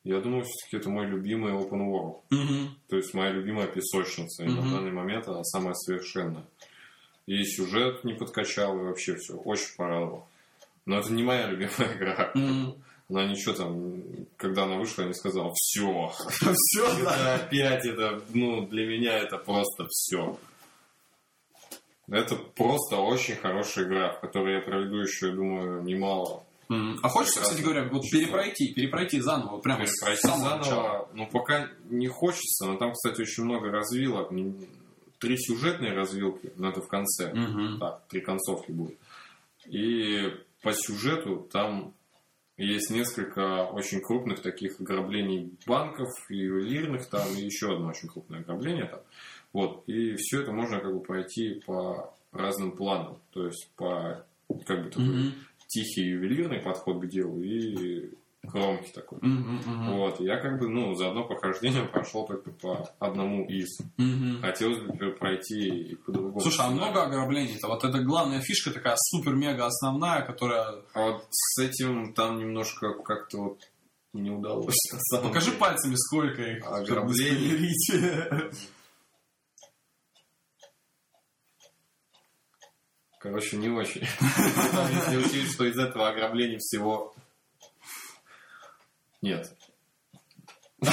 [0.09, 2.21] я думаю, все-таки это мой любимый open world.
[2.31, 2.79] Мгм.
[2.89, 4.45] То есть моя любимая песочница.
[4.45, 6.45] И на данный момент она самая совершенная.
[7.27, 9.35] И сюжет не подкачал, и вообще все.
[9.35, 10.29] Очень порадовал.
[10.85, 12.31] Но это не моя любимая игра.
[12.35, 12.77] Мгм.
[13.09, 14.03] Она ничего там,
[14.37, 16.13] когда она вышла, я не сказал, все.
[16.55, 20.39] Все, опять это, ну, для меня это просто все.
[22.09, 26.46] Это просто очень хорошая игра, в которой я проведу еще, думаю, немало.
[26.69, 30.83] А хочется, кстати говоря, вот перепройти, перепройти заново, прямо с Пройти самого начала.
[30.83, 34.31] заново, ну, пока не хочется, но там, кстати, очень много развилок.
[35.19, 37.33] Три сюжетные развилки, но это в конце.
[37.33, 37.79] Мгм.
[37.79, 38.99] Так, три концовки будет.
[39.67, 40.31] И
[40.63, 41.95] по сюжету там
[42.59, 48.87] есть несколько очень крупных таких ограблений банков, ювелирных там, и еще одно очень крупное ограбление
[48.87, 49.01] там.
[49.53, 49.85] Вот.
[49.87, 53.19] И все это можно как бы пройти по разным планам.
[53.33, 54.25] То есть по
[54.67, 55.35] как бы такой Мгм.
[55.67, 59.19] Тихий ювелирный подход к делу и громкий такой.
[59.23, 59.97] Мгм, мгм.
[59.97, 63.79] Вот, я как бы, ну, за одно прохождение прошел только по одному из.
[63.97, 64.41] Мгм.
[64.41, 66.41] Хотелось бы пройти и по другому.
[66.41, 67.69] Слушай, а много ограблений-то?
[67.69, 70.83] Вот это главная фишка такая супер-мега основная, которая...
[70.95, 73.61] А вот с этим там немножко как-то вот
[74.13, 74.75] не удалось.
[75.11, 75.59] Покажи деле.
[75.59, 76.67] пальцами, сколько их.
[76.67, 77.73] Ограблений.
[83.19, 84.03] Короче, не очень.
[84.21, 87.15] Если учесть, что из этого ограблений всего...
[89.23, 89.53] Нет.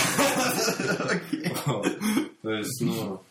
[2.41, 3.21] То есть, ну...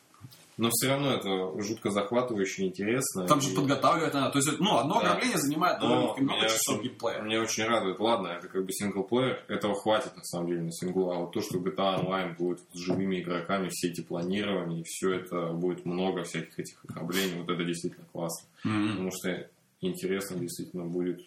[0.59, 3.27] Но все равно это жутко захватывающе интересно.
[3.27, 4.31] Там же И- подготавливать надо.
[4.33, 5.09] То есть, ну, одно Да.
[5.13, 7.23] ограбление занимает Но довольно-таки много часов очень- геймплея.
[7.23, 7.99] Меня очень радует.
[7.99, 9.45] Ладно, это как бы синглплеер.
[9.49, 11.11] Этого хватит, на самом деле, на синглу.
[11.11, 15.15] А вот то, что GTA Online будет с живыми игроками, все эти планирования, и все
[15.15, 18.49] это будет много всяких этих ограблений, вот это действительно классно.
[18.65, 18.89] Мгм.
[18.91, 19.49] Потому что
[19.81, 21.21] интересно действительно будет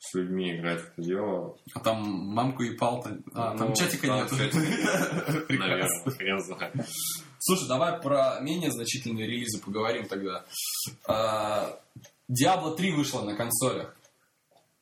[0.00, 1.56] с людьми играть в это дело.
[1.74, 3.18] А там мамку и пал-то...
[3.34, 4.30] А, там Ну, чатика там нет.
[4.30, 5.44] чатика.
[5.48, 6.74] Наверное, хрен знает.
[7.40, 10.44] Слушай, давай про менее значительные релизы поговорим тогда.
[11.06, 11.78] А,
[12.30, 13.94] Diablo 3 вышла на консолях.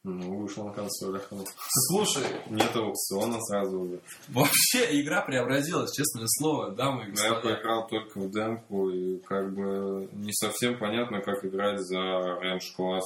[0.04, 1.26] Ну, вышел на консолях.
[1.32, 1.44] ну.
[1.88, 4.00] Слушай, Нет аукциона сразу уже.
[4.28, 9.52] вообще игра преобразилась, честное слово, дамы и Ну, Я поиграл только в демку, и как
[9.52, 11.96] бы не совсем понятно, как играть за
[12.40, 13.04] рейндж класс.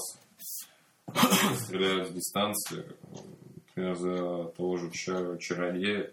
[1.64, 2.84] Стреляют с дистанции,
[3.68, 6.12] например, за того же ча- чародея.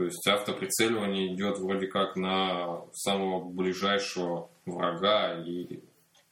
[0.00, 5.80] То есть автоприцеливание идет вроде как на самого ближайшего врага, и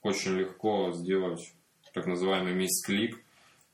[0.01, 1.53] очень легко сделать
[1.93, 3.23] так называемый мисс-клик,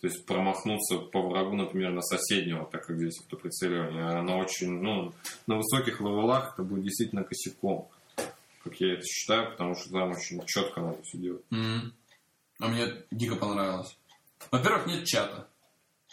[0.02, 4.04] то есть промахнуться по врагу, например, на соседнего, так как здесь автоприцеливание.
[4.04, 5.14] Она очень, ну,
[5.48, 7.88] на высоких левелах это будет действительно косяком,
[8.66, 11.46] как я это считаю, потому что там очень четко надо все делать.
[11.52, 11.94] Мгм.
[12.60, 13.98] А мне дико понравилось.
[14.52, 15.48] Во-первых, нет чата.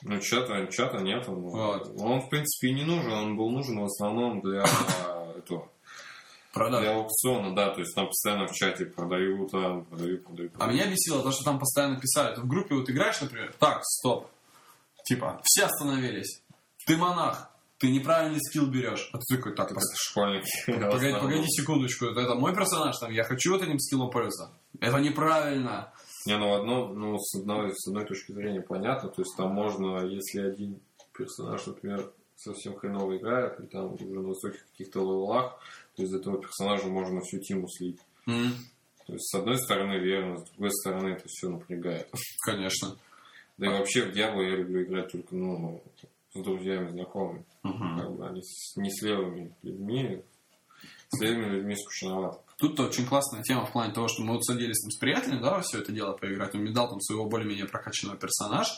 [0.05, 1.29] Ну, чата, чата нет.
[1.29, 1.93] Он, Вот.
[2.01, 3.13] он, в принципе, и не нужен.
[3.13, 4.65] Он был нужен в основном для
[5.37, 5.69] этого,
[6.53, 6.81] Продаж.
[6.83, 7.71] для аукциона, да.
[7.71, 10.53] То есть там постоянно в чате продают, там, продают, продают.
[10.59, 12.35] А меня бесило то, что там постоянно писали.
[12.35, 14.29] Ты в группе вот играешь, например, так, стоп.
[15.05, 16.43] Типа, все остановились.
[16.87, 17.49] Ты монах.
[17.79, 19.11] Ты неправильный скилл берешь.
[19.13, 20.47] А ты такой, так, пос- школьники.
[20.71, 22.07] в погоди, погоди секундочку.
[22.07, 24.51] Это, это мой персонаж, там, я хочу вот этим скиллом пользоваться.
[24.81, 25.93] Это неправильно.
[26.27, 30.05] Не, ну одно, ну с одной, с одной точки зрения понятно, то есть там можно,
[30.07, 30.81] если один
[31.17, 35.59] персонаж, например, совсем хреново играет, и там уже на высоких каких-то левелах,
[35.97, 38.01] то из этого персонажа можно всю тиму слить.
[38.27, 38.53] М,
[39.07, 42.09] То есть с одной стороны верно, с другой стороны это все напрягает.
[42.47, 42.97] Конечно.
[43.59, 45.83] Да и вообще в Diablo я люблю играть только, ну,
[46.35, 47.45] с друзьями, знакомыми.
[47.63, 47.99] Мгм.
[47.99, 50.23] Как бы они с- не с левыми людьми.
[51.11, 52.41] С левыми людьми скучновато.
[52.63, 55.59] Тут очень классная тема в плане того, что мы вот садились там с приятелем, да,
[55.63, 56.55] все это дело поиграть.
[56.55, 58.71] Он мне дал там своего более-менее прокачанного персонажа.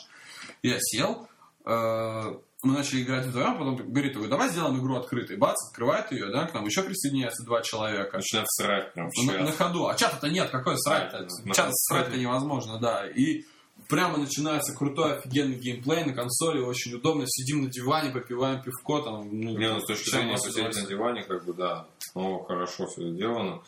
[0.63, 1.27] Я сел,
[1.67, 5.37] э, мы начали играть вдвоем, потом говорит, такой, давай сделаем игру открытой.
[5.37, 8.17] Бац, открывает ее, да, к нам еще присоединяются два человека.
[8.17, 9.85] Начинает срать прям в На, на ходу.
[9.85, 11.27] А чата-то нет, какой срать-то?
[11.45, 13.07] Да, Чат срать-то невозможно, да.
[13.07, 13.43] И
[13.87, 17.25] прямо начинается крутой офигенный геймплей на консоли, очень удобно.
[17.27, 21.23] Сидим на диване, попиваем пивко, там, ну, Не, ну, с точки зрения посидеть на диване,
[21.23, 23.61] как бы, да, снова хорошо все сделано.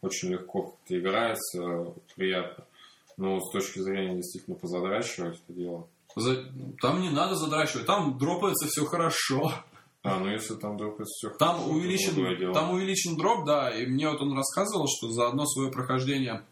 [0.00, 2.64] Очень легко как-то играется, приятно.
[3.16, 5.86] Но с точки зрения действительно позадрачивать это дело.
[6.16, 6.44] За-
[6.80, 9.52] Там не надо задрачивать, там дропается все хорошо.
[10.04, 14.20] А, ну если там вдруг все Там увеличен, там увеличен дроп, да, и мне вот
[14.20, 16.42] он рассказывал, что за одно свое прохождение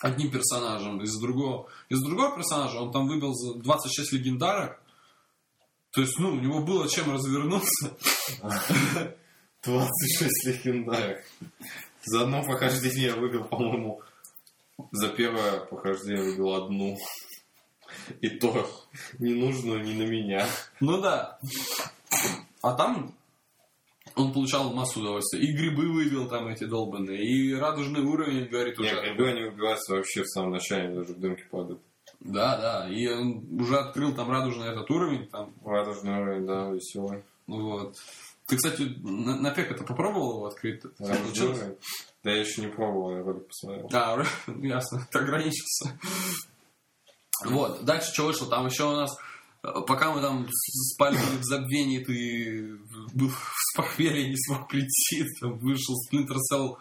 [0.00, 4.82] одним персонажем из другого, из другого персонажа он там выбил за 26 легендарок.
[5.92, 7.96] То есть, ну, у него было чем развернуться.
[9.62, 11.22] 26 легендарок.
[12.04, 14.00] За одно похождение я выбил, по-моему,
[14.90, 16.96] за первое похождение выбил одну.
[18.20, 18.70] И то
[19.18, 20.46] не нужную ни на меня.
[20.78, 21.38] Ну да.
[22.62, 23.14] А там
[24.16, 25.40] он получал массу удовольствия.
[25.40, 28.90] И грибы выбил там эти долбанные, и радужный уровень, говорит, уже.
[28.90, 31.80] Нет, грибы они убиваются вообще в самом начале, даже в дымке падают.
[32.20, 32.88] Да, да.
[32.90, 37.22] И он уже открыл там радужный этот уровень, там, Радужный уровень, да, веселый.
[37.46, 37.96] вот.
[38.46, 40.82] Ты, кстати, на, на пек это попробовал его открыть?
[40.98, 41.76] Радужный уровень.
[42.22, 43.88] Да я еще не пробовал, я ролик посмотрел.
[43.92, 44.26] А, уже?
[44.66, 45.98] ясно, ты ограничился.
[47.46, 48.48] Вот, дальше что вышло?
[48.48, 49.16] Там еще у нас,
[49.62, 52.78] пока мы там спали в забвении, ты
[53.14, 56.76] был в похмелье, не смог прийти, там вышел Splinter Cell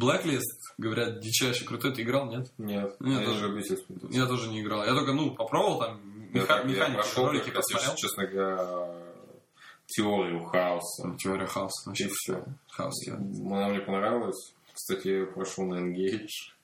[0.00, 0.40] Blacklist,
[0.78, 1.94] говорят, дичайше крутой.
[1.94, 2.50] Ты играл, нет?
[2.58, 3.40] Нет, Нет, я тоже.
[3.48, 4.08] не любитель Splinter.
[4.12, 4.84] Я тоже не играл.
[4.84, 6.00] Я только, ну, попробовал там,
[6.32, 7.94] меха- прошел, ролики посмотрел.
[7.96, 9.02] честно говоря,
[9.86, 11.14] теорию хаоса.
[11.18, 11.90] Теория хаоса.
[11.90, 12.44] Вообще И всё.
[12.70, 13.14] Хаос, я.
[13.14, 14.54] Она мне понравилась.
[14.72, 16.54] Кстати, я прошел на Engage.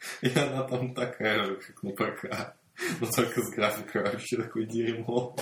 [0.20, 2.56] И она там такая же, как на ПК.
[3.00, 5.36] Но только с графикой вообще такой дерьмо.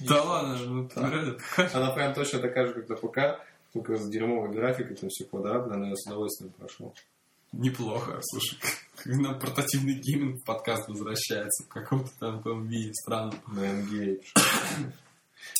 [0.00, 1.38] Да ладно, ну, реально-
[1.74, 3.18] Она прям точно такая же, как на ПК,
[3.72, 6.94] только с дерьмовой графикой, там все квадратно, но я с удовольствием прошел.
[7.52, 8.58] Неплохо, слушай.
[9.04, 13.34] На портативный гейминг подкаст возвращается в каком-то там том виде странном.
[13.48, 14.24] На N-Gage.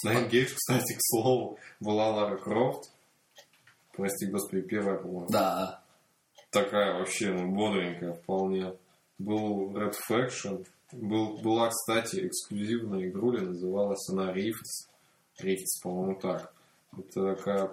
[0.04, 2.90] На N-Gage, кстати, к слову, была Лара Крофт.
[3.96, 5.26] Прости, господи, первая, по-моему.
[5.30, 5.82] Да.
[6.50, 8.74] такая вообще, ну, бодренькая вполне.
[9.18, 10.66] Был Red Faction.
[10.92, 14.88] Был, была, кстати, эксклюзивная игруля, называлась она Rifts.
[15.40, 16.52] Rifts, по-моему, так.
[16.98, 17.70] Это такая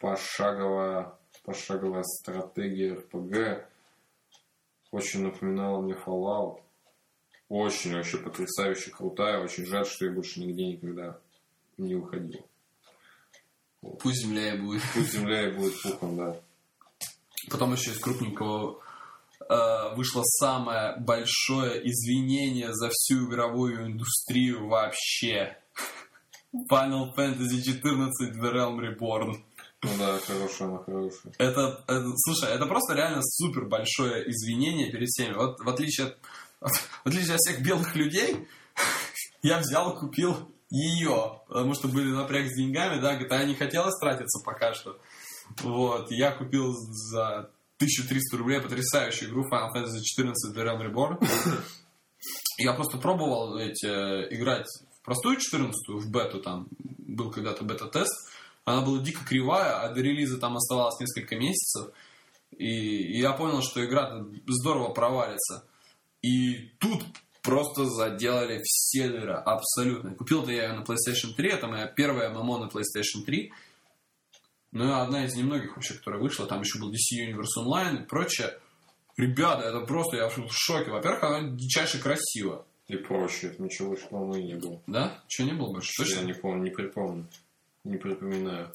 [0.00, 3.64] пошаговая, пошаговая стратегия RPG.
[4.90, 6.60] Очень напоминала мне Fallout.
[7.48, 9.40] Очень вообще потрясающе крутая.
[9.40, 11.20] Очень жаль, что я больше нигде никогда
[11.76, 12.44] не выходил.
[14.00, 14.82] Пусть земля и будет.
[14.94, 16.40] Пусть земля и будет пухом, да.
[17.48, 18.82] Потом еще из крупненького
[19.48, 25.56] вышло самое большое извинение за всю игровую индустрию вообще.
[26.70, 29.34] Final Fantasy XIV The Realm Reborn.
[29.82, 31.32] Ну да, хорошая, она хорошая.
[31.38, 35.34] Это, это- слушай, это просто реально супер большое извинение перед всеми.
[35.34, 36.18] Вот в отличие от,
[37.04, 38.48] в отличие от всех белых людей,
[39.42, 43.94] я взял и купил ее, потому что были напряг с деньгами, да, GTA не хотелось
[44.00, 44.98] тратиться пока что.
[45.62, 51.62] Вот, я купил за 1300 рублей потрясающую игру Final Fantasy XIV The Realm Reborn.
[52.58, 54.66] Я просто пробовал ведь, э, играть
[54.98, 58.30] в простую 14 в бету, там был когда-то бета-тест.
[58.64, 61.92] Она была дико кривая, а до релиза там оставалось несколько месяцев.
[62.56, 65.64] И, я понял, что игра здорово провалится.
[66.22, 67.04] И тут
[67.42, 70.14] просто заделали все дыры, абсолютно.
[70.14, 73.52] Купил-то я ее на PlayStation 3, это моя первая ММО на PlayStation 3.
[74.72, 76.46] Ну, и одна из немногих вообще, которая вышла.
[76.46, 78.58] Там еще был DC Universe Online и прочее.
[79.16, 80.90] Ребята, это просто, я в шоке.
[80.90, 82.66] Во-первых, она дичайше красиво.
[82.88, 83.48] И проще.
[83.48, 84.80] Это ничего больше, по-моему, и не было.
[84.86, 85.22] Да?
[85.28, 85.90] Че не было больше?
[86.02, 86.20] Я Точно?
[86.26, 87.26] не помню, не припомню.
[87.84, 88.72] Не припоминаю.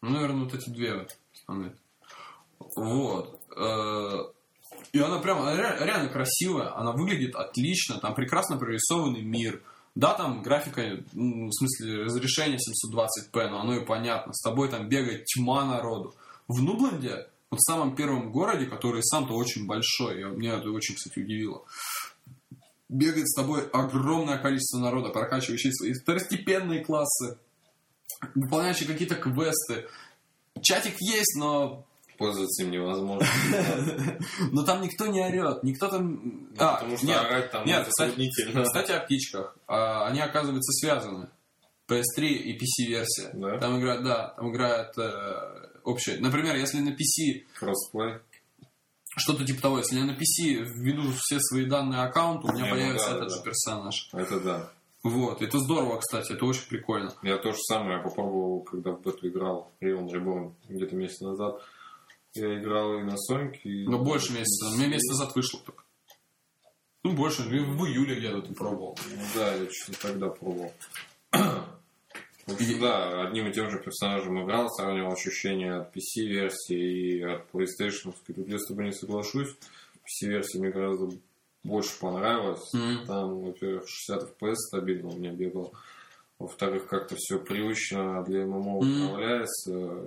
[0.00, 1.76] Ну, наверное, вот эти две вот основные.
[2.76, 3.40] Вот.
[3.56, 4.18] Э,
[4.92, 9.62] И она прям она ре- реально красивая, она выглядит отлично, там прекрасно прорисованный мир.
[9.94, 14.32] Да, там графика, м, в смысле разрешение 720p, но оно и понятно.
[14.32, 16.14] С тобой там бегает тьма народу.
[16.48, 20.94] В Нубланде, вот в самом первом городе, который сам-то очень большой, я- меня это очень,
[20.94, 21.64] кстати, удивило,
[22.88, 27.38] бегает с тобой огромное количество народа, прокачивающие свои второстепенные классы,
[28.34, 29.86] выполняющие какие-то квесты.
[30.62, 31.86] Чатик есть, но,
[32.22, 33.26] Пользоваться им невозможно.
[34.52, 36.48] но там никто не орет, никто там...
[36.58, 39.56] А, Потому что нет, орать там нет, кстати, о птичках.
[39.66, 41.28] А, Они, оказывается, связаны.
[41.88, 43.30] PS3 и PC-версия.
[43.34, 43.58] Да?
[43.58, 46.18] Там играют, да, там играют э, общее.
[46.20, 48.20] Например, если на PC Кроссплей.
[49.16, 52.70] что-то типа того, если я на PC введу все свои данные аккаунта, у меня Не,
[52.70, 54.10] ну появится да, этот да, же персонаж.
[54.12, 54.70] Это да.
[55.02, 57.12] Вот, это здорово, кстати, это очень прикольно.
[57.22, 61.60] Я то же самое попробовал, когда в бету играл Realm Reborn где-то месяц назад.
[62.34, 63.86] Я играл и на Соньке, и...
[63.86, 64.68] Но больше месяца.
[64.68, 65.84] У меня месяц назад вышло только.
[67.02, 68.96] Ну, больше, в июле где-то ты пробовал.
[69.10, 70.72] Ну Да, я что-то тогда пробовал.
[72.46, 77.48] В общем, да, одним и тем же персонажем играл, сравнивал ощущения от PC-версии и от
[77.52, 78.14] PlayStation.
[78.26, 79.54] Тут я с тобой не соглашусь.
[80.04, 81.10] PC-версия мне гораздо
[81.62, 82.72] больше понравилась.
[82.72, 83.06] Мгм.
[83.06, 85.72] Там, во-первых, 60 FPS стабильно у меня бегал.
[86.38, 90.04] Во-вторых, как-то все привычно для ММО управляется.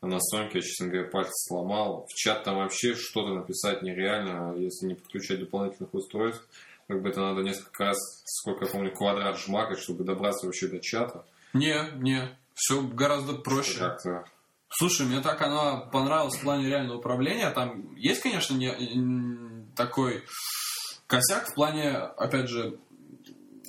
[0.00, 2.06] А на Соньке, я, честно говоря, пальцы сломал.
[2.08, 6.46] В чат там вообще что-то написать нереально, если не подключать дополнительных устройств.
[6.86, 10.80] Как бы это надо несколько раз, сколько я помню, квадрат жмакать, чтобы добраться вообще до
[10.80, 11.26] чата.
[11.52, 13.78] Не, не, все гораздо проще.
[13.78, 14.24] Как-то
[14.70, 17.50] Слушай, мне так она понравилась в плане реального управления.
[17.50, 20.22] Там есть, конечно, не, такой
[21.06, 22.78] косяк в плане, опять же,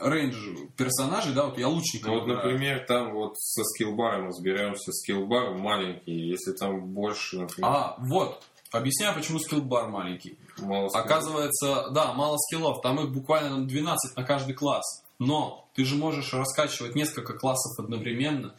[0.02, 0.36] range
[0.78, 4.92] персонажей, да, вот я лучника Ну вот, например, там вот со скиллбаром разберемся.
[4.92, 10.38] Скиллбар маленький, если там больше, например, А, вот, объясняю, почему скиллбар маленький.
[10.60, 11.06] мало скиллов.
[11.06, 15.04] Оказывается, да, мало скиллов, там их буквально 12 на каждый класс.
[15.19, 18.56] Но ты же можешь раскачивать несколько классов одновременно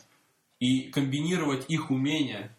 [0.59, 2.55] и комбинировать их умения.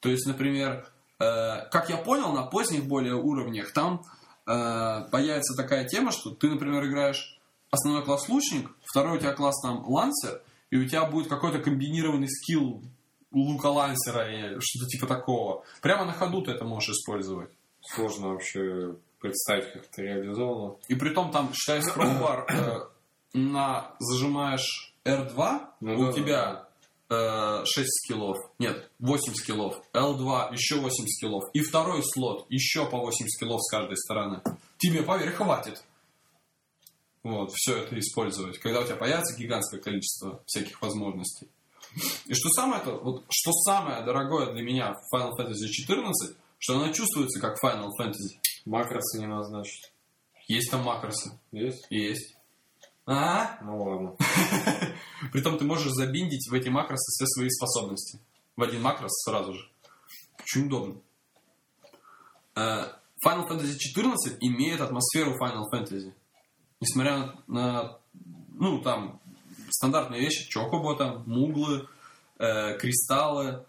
[0.00, 0.86] То есть, например,
[1.18, 4.02] э, как я понял, на поздних более уровнях там
[4.46, 7.33] э, появится такая тема, что ты, например, играешь
[7.74, 12.28] основной класс лучник, второй у тебя класс там лансер, и у тебя будет какой-то комбинированный
[12.28, 12.82] скилл
[13.32, 15.64] лука-лансера и что-то типа такого.
[15.82, 17.50] Прямо на ходу ты это можешь использовать.
[17.80, 20.76] Сложно вообще представить, как это реализовано.
[20.88, 22.78] И при том там, считай, скроллбар э,
[23.34, 26.68] на зажимаешь R2, Ну у да, тебя
[27.10, 28.38] э, 6 скиллов.
[28.58, 29.80] Нет, 8 скиллов.
[29.92, 31.44] L2 еще 8 скиллов.
[31.52, 34.40] И второй слот еще по 8 скиллов с каждой стороны.
[34.78, 35.82] Тебе, поверь, хватит.
[37.24, 38.58] Вот, все это использовать.
[38.58, 41.48] Когда у тебя появится гигантское количество всяких возможностей.
[42.26, 46.76] И что самое, это, вот, что самое дорогое для меня в Final Fantasy 14, что
[46.78, 48.38] она чувствуется как Final Fantasy.
[48.66, 49.90] Макросы не назначить.
[50.48, 51.38] Есть там макросы.
[51.50, 51.86] Есть?
[51.88, 52.36] Есть.
[53.06, 53.58] А?
[53.62, 54.16] Ну ладно.
[55.32, 58.20] Притом ты можешь забиндить в эти макросы все свои способности.
[58.56, 59.70] В один макрос сразу же.
[60.40, 61.00] Очень удобно.
[62.54, 62.92] Э,
[63.24, 66.12] Final Fantasy 14 имеет атмосферу Final Fantasy.
[66.80, 67.98] Несмотря на,
[68.54, 69.20] ну, там,
[69.70, 71.86] стандартные вещи, чокобо, там, муглы,
[72.38, 73.64] э, кристаллы,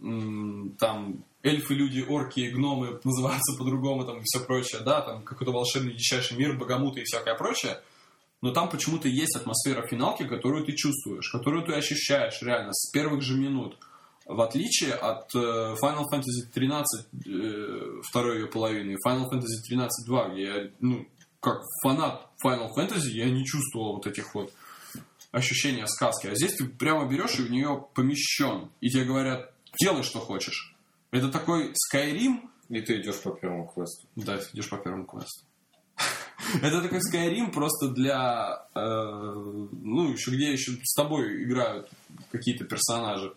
[0.00, 5.52] м, там, эльфы, люди, орки, гномы называются по-другому, там, и все прочее, да, там, какой-то
[5.52, 7.80] волшебный дичайший мир, богомуты и всякое прочее.
[8.40, 13.22] Но там почему-то есть атмосфера финалки, которую ты чувствуешь, которую ты ощущаешь реально с первых
[13.22, 13.78] же минут.
[14.26, 20.28] В отличие от э, Final Fantasy 13 э, второй ее половины Final Fantasy 13 2,
[20.30, 21.06] где я, ну,
[21.42, 24.52] как фанат Final Fantasy, я не чувствовал вот этих вот
[25.32, 26.28] ощущения сказки.
[26.28, 28.70] А здесь ты прямо берешь и в нее помещен.
[28.80, 30.74] И тебе говорят, делай, что хочешь.
[31.10, 34.06] Это такой Skyrim, И ты идешь по первому квесту.
[34.14, 35.44] да, ты идешь по первому квесту.
[36.62, 38.64] Это такой Skyrim просто для...
[38.74, 41.90] э, ну, еще где еще с тобой играют
[42.30, 43.34] какие-то персонажи,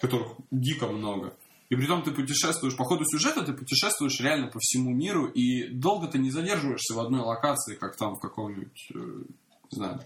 [0.00, 1.34] которых дико много.
[1.70, 5.68] И при том ты путешествуешь, по ходу сюжета ты путешествуешь реально по всему миру, и
[5.68, 10.00] долго ты не задерживаешься в одной локации, как там в каком-нибудь, э, не знаю,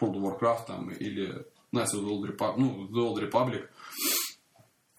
[0.00, 3.68] World of Warcraft там, или Knights of the Old Republic, ну, The Old Republic.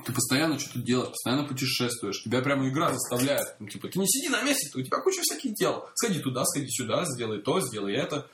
[0.05, 2.23] Ты постоянно что-то делаешь, постоянно путешествуешь.
[2.23, 3.55] Тебя прямо игра заставляет.
[3.59, 5.89] Ну, типа, ты не сиди на месте, у тебя куча всяких дел.
[5.95, 8.30] Сходи туда, сходи сюда, сделай то, сделай это.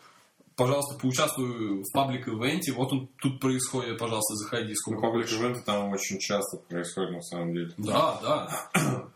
[0.55, 2.71] Пожалуйста, поучаствуй в паблик-ивенте.
[2.73, 4.69] Вот он тут происходит, пожалуйста, заходи.
[4.69, 5.39] Ну, Сколько паблик хочешь.
[5.39, 7.71] ивенты там очень часто происходит на самом деле.
[7.77, 8.63] Да, да.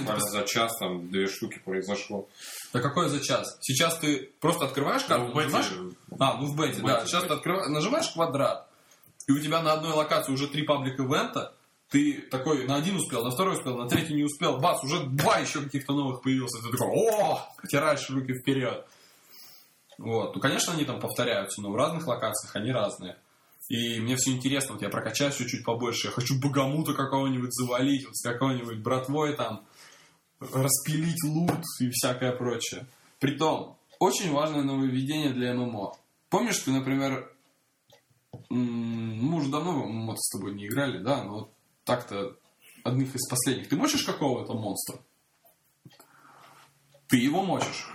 [0.00, 2.28] Буквально за час там две штуки произошло.
[2.72, 3.58] Да какой за час?
[3.60, 6.96] Сейчас ты просто открываешь карту, Ну, в бете- нажимаешь- А, ну в бете, в да.
[7.00, 8.66] бете, Сейчас ты открываешь, нажимаешь квадрат,
[9.28, 11.52] и у тебя на одной локации уже три паблик-ивента,
[11.90, 15.38] ты такой на один успел, на второй успел, на третий не успел, бац, уже два
[15.38, 16.60] еще каких-то новых появился.
[16.62, 18.84] Ты такой, о, потираешь руки вперед.
[20.02, 20.34] Вот.
[20.34, 23.16] Ну, конечно, они там повторяются, но в разных локациях они разные.
[23.68, 28.16] И мне все интересно, вот я прокачаюсь чуть-чуть побольше, я хочу богомута какого-нибудь завалить, вот
[28.16, 29.64] с какой-нибудь братвой там,
[30.40, 32.86] распилить лут и всякое прочее.
[33.20, 35.94] Притом, очень важное нововведение для ММО.
[36.28, 37.32] Помнишь, ты, например,
[38.50, 41.48] м, мы уже давно в ММО с тобой не играли, да, но
[41.84, 42.36] так-то
[42.82, 43.68] одних из последних.
[43.68, 44.98] Ты мочишь какого-то монстра?
[47.06, 47.86] Ты его мочишь.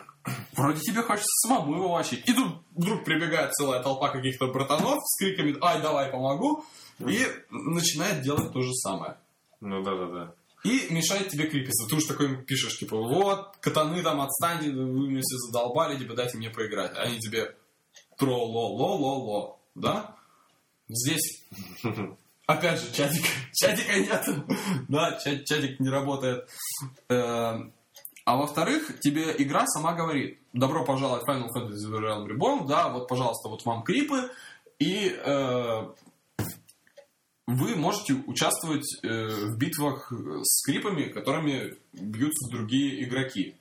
[0.53, 2.27] Вроде тебе хочется самому его мочить.
[2.27, 6.65] И тут вдруг прибегает целая толпа каких-то братанов с криками «Ай, давай, помогу!»
[6.99, 9.17] и начинает делать то же самое.
[9.61, 10.33] Ну да, да, да.
[10.63, 11.87] И мешает тебе крипиться.
[11.87, 16.15] Ты уж такой им пишешь, типа, вот, катаны там отстаньте, вы меня все задолбали, типа,
[16.15, 16.97] дайте мне поиграть.
[16.97, 17.55] А они тебе
[18.17, 20.15] тро-ло-ло-ло-ло, да?
[20.89, 21.43] Здесь,
[22.47, 24.25] опять же, чатика, чатика нет.
[24.87, 26.49] да, чат- чатик не работает.
[28.27, 32.89] А во-вторых, тебе игра сама говорит, добро пожаловать в Final Fantasy The Realm Reborn, да,
[32.89, 34.29] вот, пожалуйста, вот вам крипы,
[34.79, 35.87] и э,
[37.47, 40.11] вы можете участвовать э, в битвах
[40.43, 43.55] с крипами, которыми бьются другие игроки.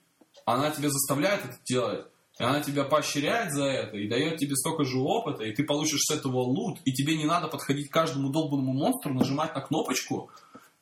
[0.46, 2.06] Она тебя заставляет это делать,
[2.40, 6.00] и она тебя поощряет за это, и дает тебе столько же опыта, и ты получишь
[6.00, 10.28] с этого лут, и тебе не надо подходить к каждому долбанному монстру, нажимать на кнопочку,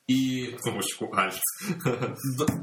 [0.07, 1.39] и Кнопочку Alt.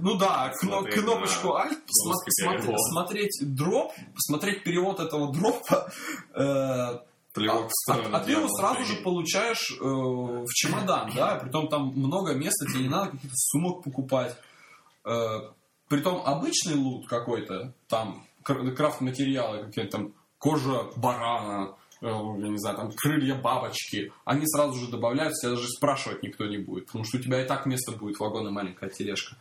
[0.00, 2.80] ну да, кнопочку Alt, посмо- русский смотри- перевод.
[2.92, 5.90] смотреть дроп, посмотреть перевод этого дропа,
[6.34, 12.66] э, а, ты его сразу же получаешь э, в чемодан, да, притом там много места,
[12.66, 14.36] тебе не надо каких-то сумок покупать.
[15.04, 15.40] Э,
[15.88, 22.92] притом обычный лут какой-то, там кр- крафт-материалы какие-то там, кожа барана, я не знаю, там
[22.92, 27.20] крылья бабочки, они сразу же добавляются, тебя даже спрашивать никто не будет, потому что у
[27.20, 29.36] тебя и так место будет, вагон и маленькая тележка.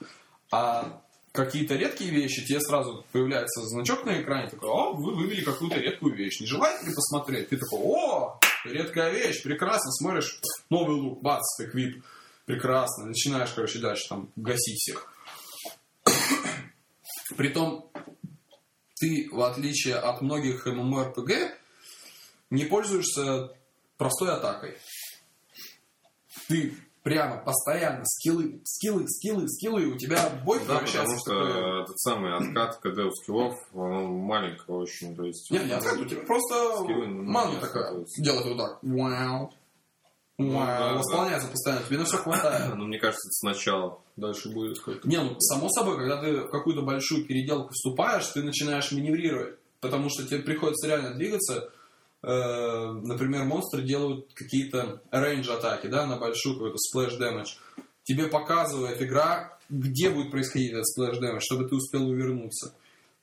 [0.51, 1.01] А
[1.31, 6.15] какие-то редкие вещи, тебе сразу появляется значок на экране, такой, о, вы вывели какую-то редкую
[6.15, 7.49] вещь, не желаете ли посмотреть?
[7.49, 10.39] Ты такой, о, редкая вещь, прекрасно, смотришь,
[10.69, 12.03] новый лук, бац, эквип,
[12.45, 15.11] прекрасно, начинаешь, короче, дальше там гасить всех.
[17.37, 17.89] Притом,
[18.99, 21.60] ты, в отличие от многих MMORPG,
[22.51, 23.51] не пользуешься
[23.97, 24.77] простой атакой.
[26.47, 31.99] ты прямо постоянно скиллы, скиллы, скиллы, скиллы, и у тебя бой Да, потому что этот
[31.99, 35.49] самый откат КД у скиллов, он маленький очень, то есть...
[35.49, 38.05] Не, не откат, у тебя просто Скиллы мана такая.
[38.17, 38.79] Делать вот так.
[38.83, 39.51] Вау.
[40.37, 41.85] Ну, да, Восполняется постоянно.
[41.85, 42.75] Тебе на все хватает.
[42.75, 44.01] Ну, мне кажется, это сначала.
[44.15, 45.07] Дальше будет какой-то...
[45.07, 49.57] Не, ну, само собой, когда ты в какую-то большую переделку вступаешь, ты начинаешь маневрировать.
[49.79, 51.71] Потому что тебе приходится реально двигаться.
[52.23, 57.55] Э, например, монстры делают какие-то range -атаки, да, на большую какой-то splash damage.
[58.03, 62.75] Тебе показывает игра, где будет происходить этот splash damage, чтобы ты успел увернуться.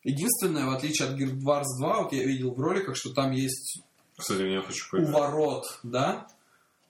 [0.02, 3.82] Единственное, в отличие от Guild Wars 2, вот я видел в роликах, что там есть
[4.16, 5.10] Кстати, мне хочу поиграть.
[5.10, 6.26] уворот, да?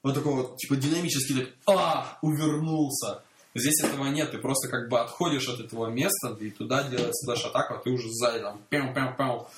[0.02, 3.22] Вот такой вот, типа, динамический, так, а, увернулся.
[3.59, 7.44] Здесь этого нет, ты просто как бы отходишь от этого места, и туда делается слэш
[7.46, 9.48] атака, а ты уже сзади там пяу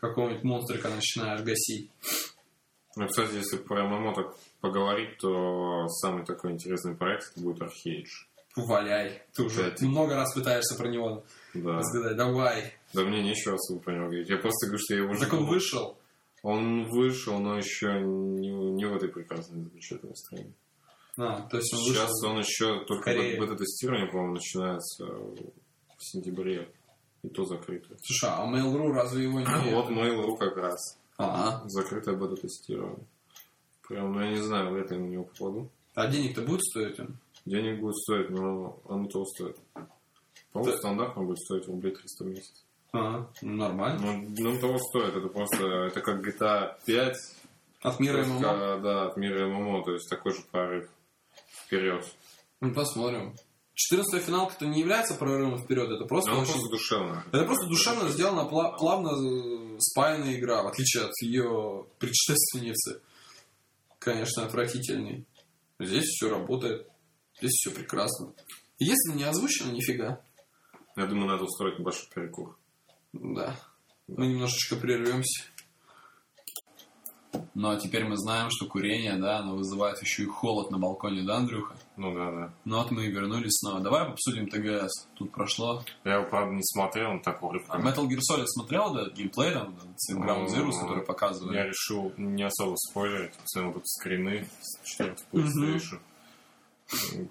[0.00, 1.90] какого-нибудь монстрика начинаешь гасить.
[2.96, 8.06] Ну, кстати, если про ММО так поговорить, то самый такой интересный проект это будет Arcade.
[8.56, 9.22] Валяй.
[9.34, 9.82] Ты уже Опять.
[9.82, 11.74] много раз пытаешься про него Да.
[11.76, 12.16] разгадать.
[12.16, 12.72] Давай.
[12.94, 14.30] Да мне нечего особо про него говорить.
[14.30, 15.36] Я просто говорю, что я его Так жду.
[15.36, 15.98] он вышел.
[16.42, 20.52] Он вышел, но еще не, не в этой прекрасной замечательной стране.
[21.18, 22.30] А, то есть он Сейчас вышел.
[22.34, 25.36] он еще только бета-тестирование, по-моему, начинается в
[26.00, 26.68] сентябре.
[27.22, 27.96] И то закрыто.
[28.02, 29.46] Слушай, а Mail.ru разве его не...
[29.72, 30.98] Вот Mail.ru как раз.
[31.18, 33.04] А, Закрытое бета-тестирование.
[33.88, 35.70] Прям, ну я не знаю, вряд ли на него попаду.
[35.94, 37.16] а денег-то будет стоить он?
[37.46, 39.56] Денег будет стоить, но оно того стоит.
[40.52, 40.78] По-моему, Да.
[40.78, 42.64] стандартно будет стоить рублей 300 в месяц.
[42.92, 44.12] А, ну, нормально.
[44.38, 45.14] Ну, ну, того стоит.
[45.16, 47.16] Это просто, это как GTA 5.
[47.82, 48.80] От мира ММО.
[48.82, 50.88] Да, от мира ММО, то есть такой же прорыв
[51.66, 52.04] вперед.
[52.60, 53.34] Ну, посмотрим.
[53.74, 56.52] 14 финалка-то не является прорывом вперед, это просто Оно очень...
[56.52, 57.24] просто душевно.
[57.30, 63.02] Это просто душевно сделана, пла- плавно э, спаянная игра, в отличие от ее предшественницы.
[63.98, 65.26] Конечно, отвратительной.
[65.78, 66.88] Здесь все работает.
[67.38, 68.32] Здесь все прекрасно.
[68.78, 70.22] И Если не озвучено, нифига.
[70.96, 72.58] Я думаю, надо устроить большой перекур.
[73.12, 73.54] Да.
[74.06, 75.44] Мы немножечко прервемся.
[77.58, 81.22] Ну, а теперь мы знаем, что курение, да, оно вызывает еще и холод на балконе,
[81.22, 81.74] да, Андрюха?
[81.96, 82.52] Ну да, да.
[82.66, 83.80] Ну вот мы и вернулись снова.
[83.80, 85.08] Давай обсудим ТГС.
[85.14, 85.82] Тут прошло.
[86.04, 87.82] Я его, правда, не смотрел, он так А урывками.
[87.82, 91.56] Metal Gear Solid смотрел, да, геймплей там, с Ground Zero, который показывали?
[91.56, 95.98] Я решил не особо спойлерить, посмотрел тут скрины с 4 PlayStation.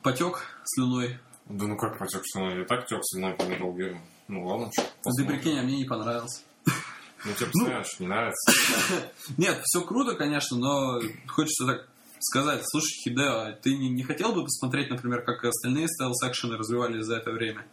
[0.01, 1.19] Потек слюной.
[1.45, 2.61] Да ну как потек слюной?
[2.61, 3.95] Я так тек слюной по Metal Gear.
[4.27, 6.41] Ну ладно, что, Ты прикинь, а мне не понравился.
[7.25, 8.51] Ну тебе постоянно что не нравится.
[9.37, 11.87] Нет, все круто, конечно, но хочется так
[12.19, 17.17] сказать, слушай, Хидео, ты не, не хотел бы посмотреть, например, как остальные стелс-экшены развивались за
[17.17, 17.65] это время?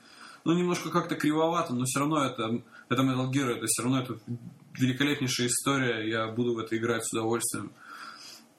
[0.44, 4.18] Ну, немножко как-то кривовато, но все равно это, это Metal Gear, это все равно это
[4.74, 7.72] великолепнейшая история, я буду в это играть с удовольствием.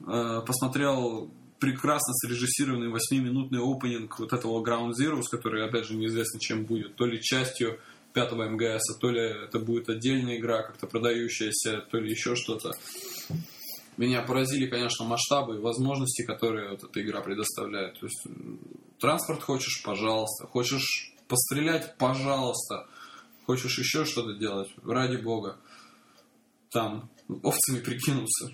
[0.08, 1.30] Э, Посмотрел
[1.60, 6.96] прекрасно срежиссированный 8-минутный опенинг вот этого Ground Zero, который, опять же, неизвестно чем будет.
[6.96, 7.80] То ли частью
[8.14, 12.72] пятого МГС, то ли это будет отдельная игра, как-то продающаяся, то ли еще что-то.
[13.98, 18.00] Меня поразили, конечно, масштабы и возможности, которые вот эта игра предоставляет.
[18.00, 18.28] То есть
[19.00, 20.48] транспорт хочешь, пожалуйста.
[20.48, 22.88] Хочешь пострелять, пожалуйста.
[23.46, 25.58] Хочешь еще что-то делать, ради бога.
[26.72, 27.12] Там
[27.44, 28.52] овцами прикинуться.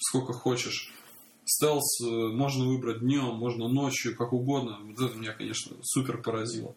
[0.00, 0.92] Сколько хочешь.
[1.44, 4.78] Стелс э, можно выбрать днем, можно ночью, как угодно.
[4.82, 6.76] Вот это меня, конечно, супер поразило.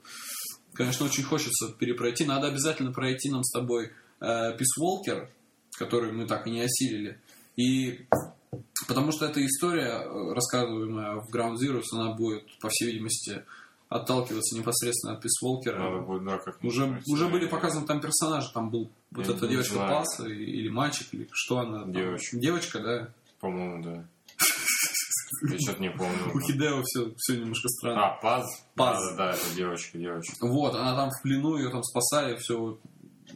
[0.75, 2.25] Конечно, очень хочется перепройти.
[2.25, 4.25] Надо обязательно пройти нам с тобой э,
[4.57, 5.27] Peace Walker,
[5.77, 7.19] который мы так и не осилили.
[7.55, 8.05] И
[8.87, 13.43] потому что эта история, э, рассказываемая в Ground Zero, она будет, по всей видимости,
[13.87, 15.77] отталкиваться непосредственно от Peace Walker.
[15.77, 19.47] Надо будет, да, как Уже, уже были показаны там персонажи, там был вот Я эта
[19.47, 19.89] девочка знаю.
[19.89, 21.93] Пас и- или мальчик, или что она там?
[21.93, 22.37] Девочка.
[22.37, 23.13] Девочка, да.
[23.39, 24.07] По-моему, да.
[25.41, 26.39] Я что-то не У помню.
[26.41, 28.07] Хидео все, все немножко странно.
[28.07, 28.45] А, Паз?
[28.75, 28.99] Паз.
[28.99, 30.35] Да, да, да, это девочка, девочка.
[30.47, 32.77] Вот, она там в плену, ее там спасали, все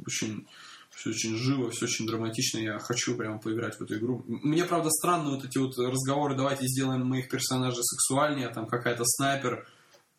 [0.05, 0.47] очень,
[0.95, 2.59] все очень живо, все очень драматично.
[2.59, 4.23] Я хочу прямо поиграть в эту игру.
[4.27, 9.67] Мне, правда, странно вот эти вот разговоры, давайте сделаем моих персонажей сексуальнее, там какая-то снайпер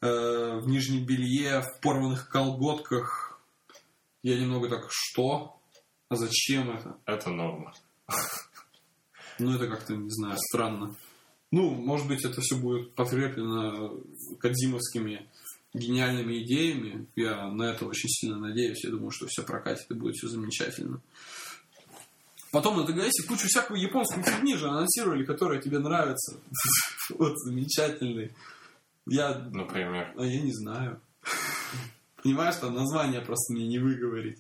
[0.00, 3.40] э, в нижнем белье, в порванных колготках.
[4.22, 5.56] Я немного так, что?
[6.08, 6.96] А зачем это?
[7.06, 7.72] Это норма.
[9.38, 10.94] Ну, это как-то, не знаю, странно.
[11.50, 14.00] Ну, может быть, это все будет подкреплено
[14.38, 15.28] кадзимовскими
[15.74, 17.06] гениальными идеями.
[17.16, 18.84] Я на это очень сильно надеюсь.
[18.84, 21.00] Я думаю, что все прокатит и будет все замечательно.
[22.52, 26.40] Потом на ТГС кучу всякого японского фигни же анонсировали, которая тебе нравится.
[27.18, 28.30] Вот, замечательный.
[29.04, 30.14] Я, Например.
[30.16, 31.00] а я не знаю.
[32.22, 34.38] Понимаешь, там название просто мне не выговорить.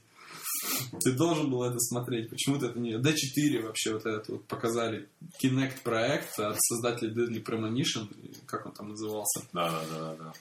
[1.00, 2.28] Ты должен был это смотреть.
[2.30, 2.94] Почему ты это не...
[2.94, 5.08] D4 вообще вот это вот показали.
[5.42, 8.08] Kinect проект от создателей Deadly Premonition.
[8.46, 9.42] Как он там назывался?
[9.52, 10.32] Да, да, да, да.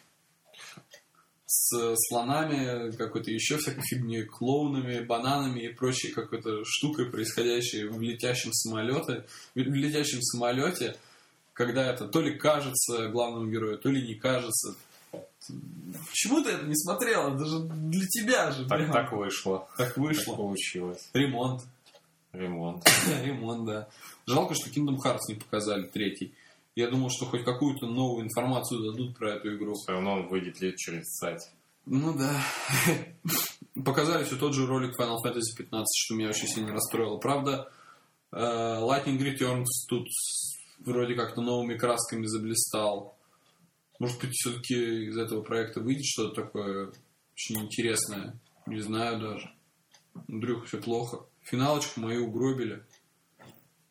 [1.45, 8.53] С слонами, какой-то еще всякой фигней, клоунами, бананами и прочей какой-то штукой, происходящей в летящем
[8.53, 9.25] самолете.
[9.55, 10.95] В летящем самолете,
[11.53, 14.75] когда это то ли кажется главному герою, то ли не кажется.
[16.09, 17.31] Почему ты это не смотрела?
[17.31, 18.65] Даже для тебя же.
[18.67, 18.91] Так, прям.
[18.91, 19.67] так вышло.
[19.77, 20.35] Так Так вышло.
[20.35, 21.09] получилось.
[21.13, 21.61] Ремонт.
[22.33, 22.83] Ремонт.
[23.23, 23.87] Ремонт, да.
[24.27, 26.33] Жалко, что Kingdom Hearts не показали третий.
[26.75, 29.73] Я думал, что хоть какую-то новую информацию дадут про эту игру.
[29.73, 31.39] Все равно он выйдет лет через сайт.
[31.85, 32.39] Ну да.
[33.83, 37.17] Показали все тот же ролик Final Fantasy 15, что меня очень сильно расстроило.
[37.17, 37.71] Правда,
[38.31, 40.07] э, Lightning Returns тут
[40.79, 43.15] вроде как-то новыми красками заблистал.
[43.99, 46.91] Может быть, все-таки из этого проекта выйдет что-то такое
[47.33, 48.39] очень интересное.
[48.65, 49.51] Не знаю даже.
[50.27, 51.25] Андрюха, все плохо.
[51.41, 52.83] Финалочку мою угробили.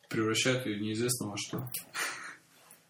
[0.09, 1.69] Превращают ее неизвестно во что.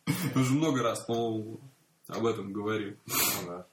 [0.36, 1.60] Уже много раз, по-моему,
[2.08, 2.96] об этом говорил.
[3.06, 3.68] Ну да.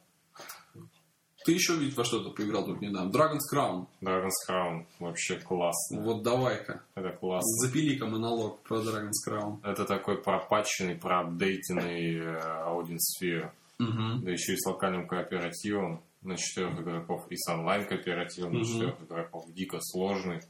[1.46, 3.08] Ты еще ведь во что-то поиграл тут недавно.
[3.10, 3.86] Dragon's Crown.
[4.02, 6.02] Dragon's Crown вообще классно.
[6.02, 6.82] Вот давай-ка.
[6.96, 7.46] Это классно.
[7.66, 9.60] Запили-ка монолог про Dragon's Crown.
[9.62, 13.50] Это такой пропаченный, проапдейтенный э, Audin Sphere.
[13.78, 14.24] Угу.
[14.24, 18.66] Да еще и с локальным кооперативом на четырех игроков и с онлайн кооперативом на Мгм.
[18.66, 19.44] четырех игроков.
[19.54, 20.40] Дико сложный,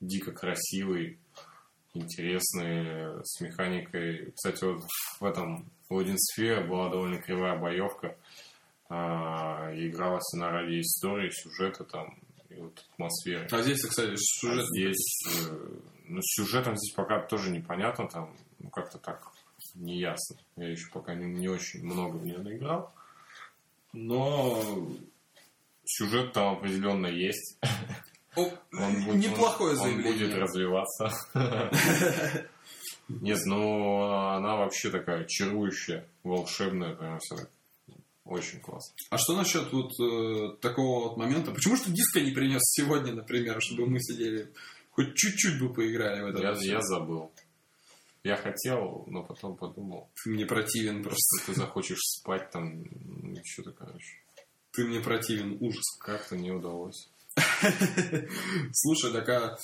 [0.00, 1.18] дико красивый,
[1.94, 4.32] интересный, с механикой.
[4.34, 4.82] Кстати, вот
[5.20, 8.16] в этом Audin Sphere была довольно кривая боевка.
[8.94, 12.18] А, игралась она ради истории, сюжета там
[12.50, 13.48] и вот атмосферы.
[13.50, 14.66] А здесь, кстати, А сюжет...
[14.66, 15.68] здесь, э,
[16.08, 19.26] ну, с сюжетом здесь пока тоже непонятно, там, ну, как-то так
[19.74, 20.36] неясно.
[20.56, 22.92] Я еще пока не, не очень много в нее наиграл.
[23.94, 24.62] Но
[25.86, 27.58] сюжет там определенно есть.
[28.36, 28.42] О,
[28.78, 30.12] Он будет, неплохое он- Он заявление.
[30.12, 31.10] будет развиваться.
[33.08, 37.50] Нет, ну, она вообще такая чарующая, волшебная, прям все так.
[38.32, 38.94] Очень классно.
[39.10, 41.50] А что насчет вот э, такого вот момента?
[41.50, 44.50] Почему что диска не принес сегодня, например, чтобы мы сидели,
[44.90, 46.40] хоть чуть-чуть бы поиграли в это?
[46.40, 47.30] Я, я забыл.
[48.24, 51.44] Я хотел, но потом подумал, Ты мне противен просто.
[51.44, 54.16] ты захочешь спать там, ну, что-то, короче.
[54.72, 55.84] Ты мне противен, ужас.
[56.00, 57.10] Как-то не удалось.
[58.72, 59.58] Слушай, так а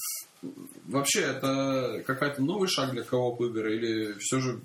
[0.89, 4.61] вообще это какая-то новый шаг для кооп игр или все же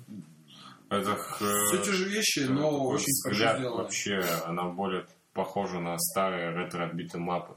[1.00, 6.50] Это все те же вещи, но очень хорошо взгляд вообще, она более похожа на старые
[6.50, 7.56] ретро-отбитые мапы,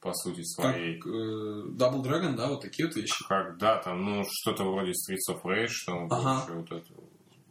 [0.00, 0.96] по сути Как своей.
[0.98, 3.24] э, Double Dragon, да, вот такие вот вещи.
[3.28, 6.44] Как, да, там, ну, что-то вроде Streets of Rage, там, Ага.
[6.46, 6.92] короче, вот, это,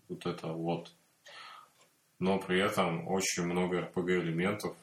[0.09, 0.91] вот это вот.
[2.19, 4.75] Но при этом очень много RPG-элементов.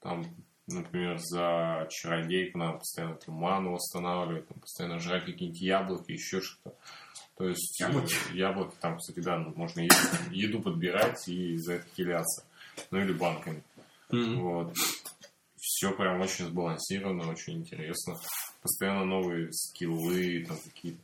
[0.00, 0.24] Там,
[0.66, 6.76] например, за чародейку надо постоянно там, ману восстанавливать, там, постоянно жрать какие-нибудь яблоки, еще что-то.
[7.38, 8.14] То есть Яблоки.
[8.32, 9.94] э, яблоки там, кстати, да, можно еду,
[10.32, 12.44] еду подбирать и за это хиляться.
[12.90, 13.62] Ну или банками.
[14.10, 14.40] Мгм.
[14.40, 14.76] Вот.
[15.56, 18.16] Все прям очень сбалансировано, очень интересно.
[18.62, 20.98] Постоянно новые скиллы, там какие-то.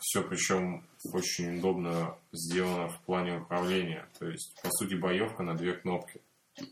[0.00, 4.08] Все причем очень удобно сделано в плане управления.
[4.18, 6.20] То есть, по сути, боевка на две кнопки.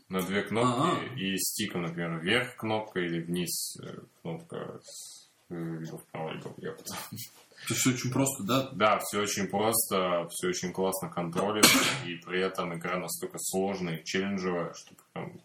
[0.09, 1.15] На две кнопки Ага.
[1.15, 4.79] и стиком, например, вверх кнопка или вниз э, кнопка
[5.51, 6.77] либо вправо, либо влево.
[7.63, 8.69] Это все очень просто, да?
[8.71, 11.77] Да, все очень просто, все очень классно контролится,
[12.07, 15.41] и при этом игра настолько сложная и челленджевая, что прям,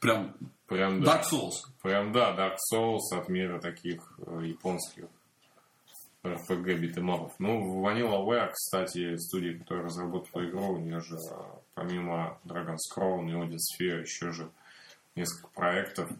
[0.00, 0.34] Прям
[0.66, 1.16] прям да.
[1.16, 1.54] Dark Souls.
[1.82, 5.06] Прям да, Dark Souls от мира таких э, японских
[6.22, 7.32] RPG битэмапов.
[7.38, 11.34] Ну, в VanillaWare, кстати, студия, которая разработала игру, у нее же э,
[11.74, 14.50] помимо Dragon's Crown и Odin Sphere еще же
[15.16, 16.10] несколько проектов.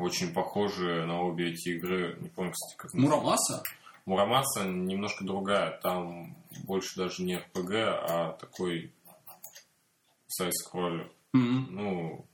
[0.00, 2.16] Очень похожие на обе эти игры.
[2.20, 2.94] Не помню, кстати, как.
[2.94, 3.62] Мурамаса?
[4.06, 5.78] Мурамаса немножко другая.
[5.80, 6.34] Там
[6.64, 8.92] больше даже не RPG, а такой
[10.26, 11.12] сайт-скроллер.
[11.32, 11.66] Мгм.
[11.70, 12.26] Ну,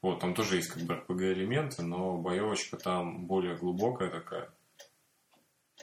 [0.00, 4.50] вот, там тоже есть как бы RPG-элементы, но боевочка там более глубокая такая.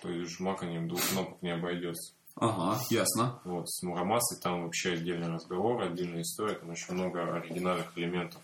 [0.01, 2.15] То есть жмаканием двух кнопок не обойдется.
[2.35, 3.39] Ага, ясно.
[3.43, 8.41] Вот, с Мурамасой там вообще отдельный разговор, отдельная история, там очень много оригинальных элементов.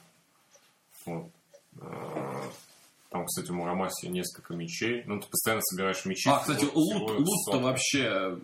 [1.05, 1.31] Вот.
[1.81, 2.41] Э,
[3.09, 5.03] Там, кстати, в Мурамасе несколько мечей.
[5.05, 6.29] Ну, ты постоянно собираешь мечи.
[6.29, 8.37] А, кстати, лут, лут-то вообще...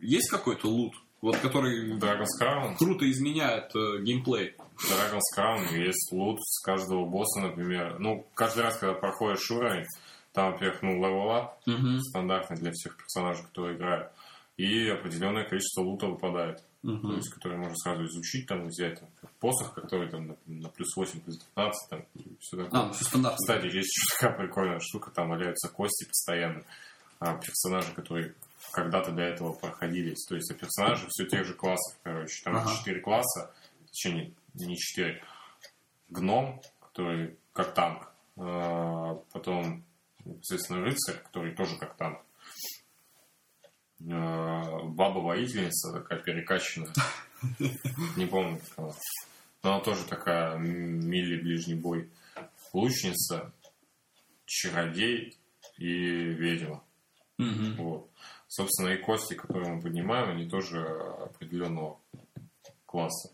[0.00, 0.94] Есть какой-то лут?
[1.20, 2.76] Вот который Dragon's Crown.
[2.76, 4.54] круто изменяет э, геймплей.
[4.90, 7.98] Dragon's Crown есть лут с каждого босса, например.
[7.98, 9.84] Ну, каждый раз, когда проходишь уровень,
[10.32, 12.00] там, во-первых, ну, level up, Мгм.
[12.00, 14.10] стандартный для всех персонажей, кто играет.
[14.56, 16.56] и определенное количество лута выпадает.
[16.82, 17.14] То Мгм.
[17.16, 19.08] есть, который можно сразу изучить, там, взять там,
[19.38, 22.04] посох, который там на, на плюс 8, плюс 19, там,
[22.40, 22.80] такое.
[22.80, 23.36] А, ну, стандартно.
[23.38, 26.62] Кстати, есть еще такая прикольная штука, там валяются кости постоянно.
[27.20, 28.34] А, персонажи, которые
[28.72, 30.24] когда-то до этого проходились.
[30.26, 32.42] То есть, а персонажи все тех же классов, короче.
[32.44, 33.00] Там Ага.
[33.02, 33.52] класса,
[33.86, 35.22] точнее, не четыре.
[36.10, 38.12] Гном, который как танк.
[38.36, 39.84] А, потом,
[40.24, 42.20] естественно, рыцарь, который тоже как танк.
[44.10, 46.92] А, Баба-воительница, такая перекачанная.
[48.16, 48.92] Не помню, как она.
[49.64, 50.64] Но она тоже такая м,
[51.08, 52.08] милли ближний бой.
[52.72, 53.52] Лучница,
[54.46, 55.36] чародей
[55.76, 56.82] и ведьма.
[57.38, 57.76] Мгм.
[57.76, 58.10] Вот.
[58.48, 61.98] Собственно, и кости, которые мы поднимаем, они тоже определенного
[62.86, 63.30] класса.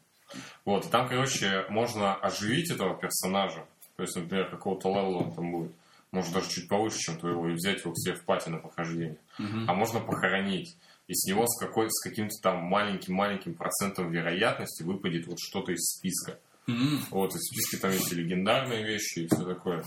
[0.64, 3.66] Вот, и там, короче, можно оживить этого персонажа.
[3.96, 5.72] То есть, например, какого-то левела он там будет.
[6.10, 9.16] Может, даже чуть повыше, чем твоего, и взять его к себе в пати на прохождение.
[9.38, 9.68] Мгм.
[9.68, 10.76] А можно похоронить.
[11.06, 15.80] И с него с, какой, с каким-то там маленьким-маленьким процентом вероятности выпадет вот что-то из
[15.80, 16.38] списка.
[16.66, 17.00] Мгм.
[17.10, 19.84] Вот, и в списке там есть и легендарные вещи, и все такое.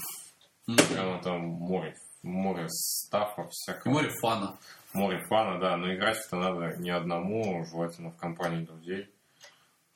[0.68, 0.78] Мгм.
[0.92, 1.96] Прямо там море.
[2.24, 3.94] Море стафа, всякого.
[3.94, 4.58] Море фана.
[4.94, 9.10] Море фана, да, но играть это надо не одному, желательно в компании друзей.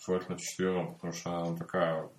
[0.05, 2.09] Желательно четвером, потому что она такая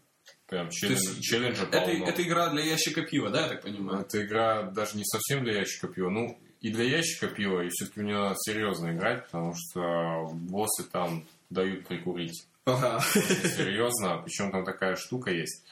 [0.46, 2.06] прям челлендж, есть челленджа Это, полно.
[2.06, 4.00] это игра для ящика пива, да, я так понимаю?
[4.00, 6.10] Эта игра даже не совсем для ящика пива.
[6.10, 10.84] Ну, и для ящика пива, и все-таки в нее надо серьезно играть, потому что боссы
[10.84, 12.46] там дают прикурить.
[12.64, 13.00] Ага.
[13.00, 15.64] Серьезно, причем там такая штука есть.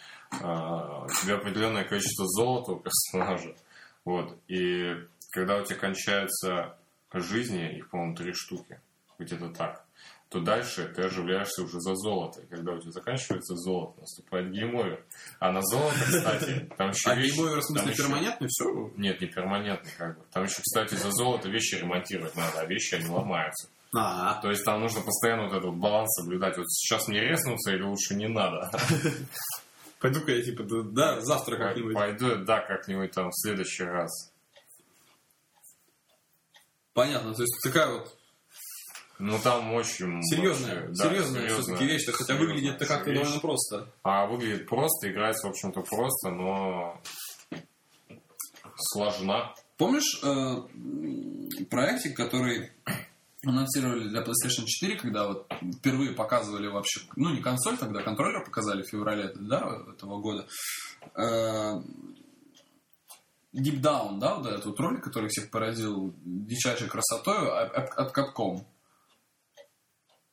[0.43, 3.55] А, У тебя определенное количество золота у персонажа.
[4.05, 4.37] Вот.
[4.49, 4.95] И
[5.31, 6.77] когда у тебя кончаются
[7.13, 8.81] жизни, их, по-моему, три штуки,
[9.19, 9.85] где-то так,
[10.31, 12.41] то дальше ты оживляешься уже за золото.
[12.43, 15.05] И когда у тебя заканчивается золото, наступает game over.
[15.41, 18.93] А на золото, кстати, там еще А вещи- game over, в смысле, еще- перманентный, все?
[18.97, 20.25] Нет, не перманентный как бы.
[20.33, 23.69] Там еще, кстати, за золото вещи ремонтировать надо, а вещи, они ломаются.
[23.93, 26.57] А, То есть там нужно постоянно вот этот баланс соблюдать.
[26.57, 28.71] Вот сейчас мне резнуться или лучше не надо?
[30.01, 31.95] пойду-ка я, типа, да, завтра как-нибудь.
[31.95, 34.33] Пойду, да, как-нибудь там в следующий раз.
[36.93, 38.17] Понятно, то есть такая вот
[39.19, 40.23] Ну там очень...
[40.23, 43.93] серьезная, вообще, да, серьезная серьезно, все-таки вещь, хотя серьезно выглядит-то как-то довольно просто.
[44.03, 47.01] А выглядит просто, играется, в общем-то, просто, но
[48.77, 49.55] сложна.
[49.77, 52.73] Помнишь э, проектик, который
[53.45, 58.83] анонсировали для PlayStation 4, когда вот впервые показывали вообще, ну не консоль тогда, контроллер показали
[58.83, 60.47] в феврале да, этого года.
[61.15, 61.81] Э,
[63.53, 67.65] Deep Down, да, вот этот ролик, который всех поразил дичайшей красотой а-
[67.97, 68.65] от Capcom.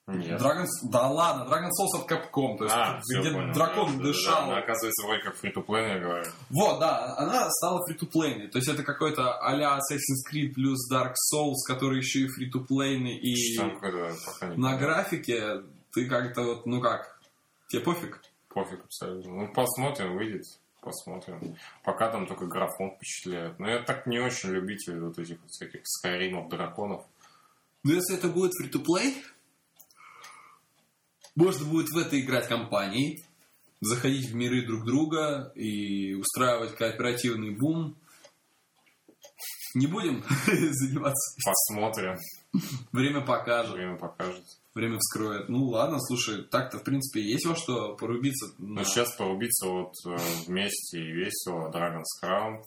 [0.08, 0.40] Нет.
[0.42, 3.98] Dragon, да ладно, Dragon Souls от Capcom, то есть А, где понял, дракон да, да,
[3.98, 4.44] да, дышал.
[4.46, 6.26] она, оказывается, вроде как фри то я говорю.
[6.50, 8.48] Вот, да, она стала фри-то-плейной.
[8.48, 13.18] То есть это какой-то а-ля Assassin's Creed плюс Dark Souls, который еще и фри-то-плейный.
[13.18, 14.78] И Там какой-то пока не на понятно.
[14.88, 17.20] графике ты как-то вот, ну как,
[17.68, 18.22] тебе пофиг?
[18.48, 19.34] Пофиг абсолютно.
[19.34, 20.44] Ну, посмотрим, выйдет.
[20.80, 21.58] Посмотрим.
[21.84, 23.60] Пока там только графон впечатляет.
[23.60, 27.04] Но я так не очень любитель вот этих вот всяких скайримов, драконов.
[27.84, 29.18] Но если это будет фри-то-плей,
[31.38, 33.24] можно будет в это играть компанией,
[33.80, 37.96] заходить в миры друг друга и устраивать кооперативный бум.
[39.76, 41.40] Не будем заниматься.
[41.46, 42.18] Посмотрим.
[42.92, 43.74] Время покажет.
[43.76, 44.44] Время покажет.
[44.74, 45.50] Время вскроет.
[45.50, 48.48] Ну ладно, слушай, так-то в принципе есть во что порубиться.
[48.58, 50.18] Но на- сейчас порубиться вот э,
[50.48, 51.70] вместе и весело.
[51.72, 52.64] Dragon's Crown,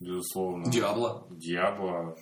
[0.00, 0.70] безусловно.
[0.70, 1.26] Диабло.
[1.30, 2.18] Диабло.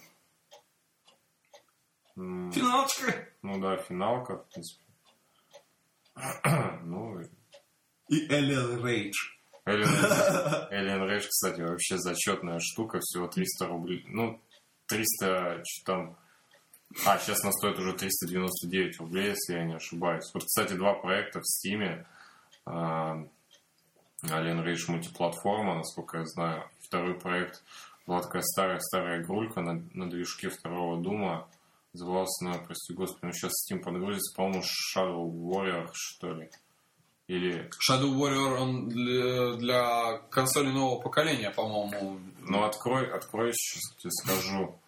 [2.15, 3.29] Финалочка.
[3.43, 4.83] Ну да, финалка, в принципе.
[6.85, 7.21] Ну,
[8.09, 9.37] и Элен Рейдж.
[9.67, 14.05] Alien, Alien Rage, кстати, вообще зачетная штука, всего 300 рублей.
[14.09, 14.41] Ну,
[14.87, 16.17] 300, что там...
[17.05, 20.31] А, сейчас она стоит уже 399 рублей, если я не ошибаюсь.
[20.33, 22.07] Вот, кстати, два проекта в Steam.
[22.65, 23.27] А,
[24.23, 26.71] Alien Rage мультиплатформа, насколько я знаю.
[26.81, 27.65] Второй проект
[28.07, 31.49] была такая старая-старая игрулька на, на движке второго Дума.
[31.97, 34.63] Назывался, она, прости господи, ну сейчас Steam подгрузится, по-моему,
[34.95, 36.51] Shadow Warrior, что ли.
[37.27, 42.21] Или Shadow Warrior, он для, для консоли нового поколения, по-моему.
[42.41, 44.79] Ну, открой, открой, сейчас тебе скажу.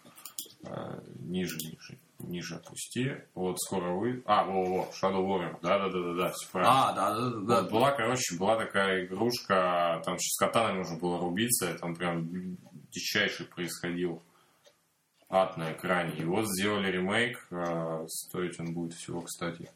[0.65, 3.17] Э, ниже, ниже, ниже опусти.
[3.35, 4.23] Вот скоро вы...
[4.27, 5.59] А, во-во, Shadow Warrior.
[5.63, 6.89] Да-да-да-да, все правильно.
[6.91, 7.41] А, да, да, да.
[7.41, 7.63] да.
[7.63, 12.59] Вот была, короче, была такая игрушка, там с катаной нужно было рубиться, там прям
[12.91, 14.23] дичайший происходил
[15.29, 16.15] ад на экране.
[16.17, 19.71] И вот сделали ремейк, э, стоить он будет всего, кстати,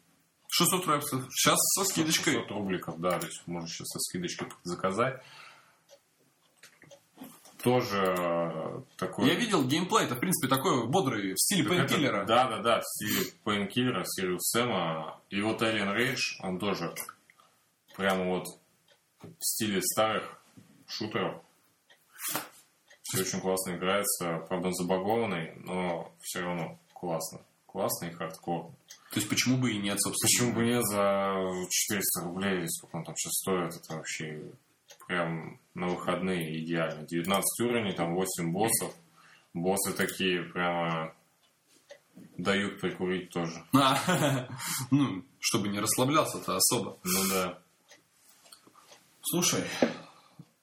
[0.49, 1.27] 600 рэпсов.
[1.31, 2.33] Сейчас со скидочкой.
[2.33, 5.21] 600 рубликов, да, то есть можно сейчас со скидочкой заказать.
[7.63, 9.27] тоже э, такой...
[9.27, 12.25] Я видел геймплей, это, в принципе, такой бодрый, в стиле пейнкиллера.
[12.25, 15.19] Да, да, да, в стиле Пейнкиллера, Сириус Сэма.
[15.29, 16.93] И вот Alien Rage, он тоже
[17.95, 18.47] прямо вот
[19.21, 20.39] в стиле старых
[20.87, 21.41] шутеров.
[23.03, 24.39] Все очень классно играется.
[24.47, 27.41] Правда, он забагованный, но все равно классно.
[27.67, 28.71] Классно и хардкор.
[29.11, 30.27] То есть, почему бы и нет, собственно.
[30.27, 34.41] Почему бы не за 400 рублей, сколько он там сейчас стоит, это вообще
[35.07, 37.05] прям на выходные идеально.
[37.07, 38.93] 19 уровней, там 8 боссов.
[39.53, 41.13] Боссы такие прямо
[42.37, 43.63] дают прикурить тоже.
[43.73, 44.47] А,
[44.91, 46.97] ну, чтобы не расслаблялся-то особо.
[47.03, 47.59] Ну да.
[49.21, 49.63] Слушай,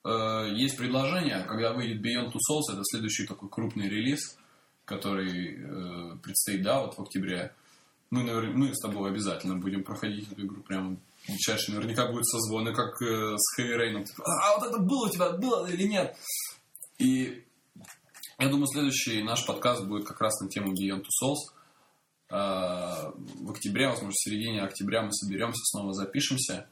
[0.03, 4.37] есть предложение, когда выйдет Beyond Two Souls, это следующий такой крупный релиз,
[4.85, 7.53] который э, предстоит, да, вот в октябре.
[8.09, 10.99] Мы, навер- мы с тобой обязательно будем проходить эту игру прям
[11.39, 11.71] чаще.
[11.71, 14.03] Наверняка будет созвоны, как э, с Heavy Rain.
[14.03, 16.15] Типа, А вот это было у тебя, было или нет?
[16.97, 17.43] И
[18.39, 21.53] я думаю, следующий наш подкаст будет как раз на тему Beyond Two Souls.
[22.29, 26.67] В октябре, возможно, в середине октября мы соберемся, снова запишемся.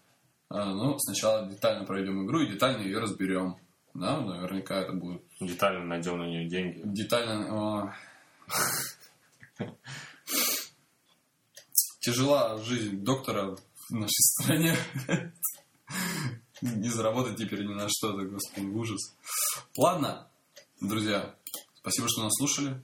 [0.49, 3.57] А, Ну, сначала детально пройдем игру и детально ее разберем.
[3.93, 6.81] Да, наверняка это будет Детально найдем на нее деньги.
[6.85, 7.93] детально...
[11.99, 13.55] Тяжела жизнь доктора
[13.89, 14.75] в нашей стране.
[16.61, 19.15] Не заработать теперь ни на что-то, господи, ужас.
[19.77, 20.27] Ладно,
[20.81, 21.35] друзья,
[21.75, 22.81] спасибо, что нас слушали.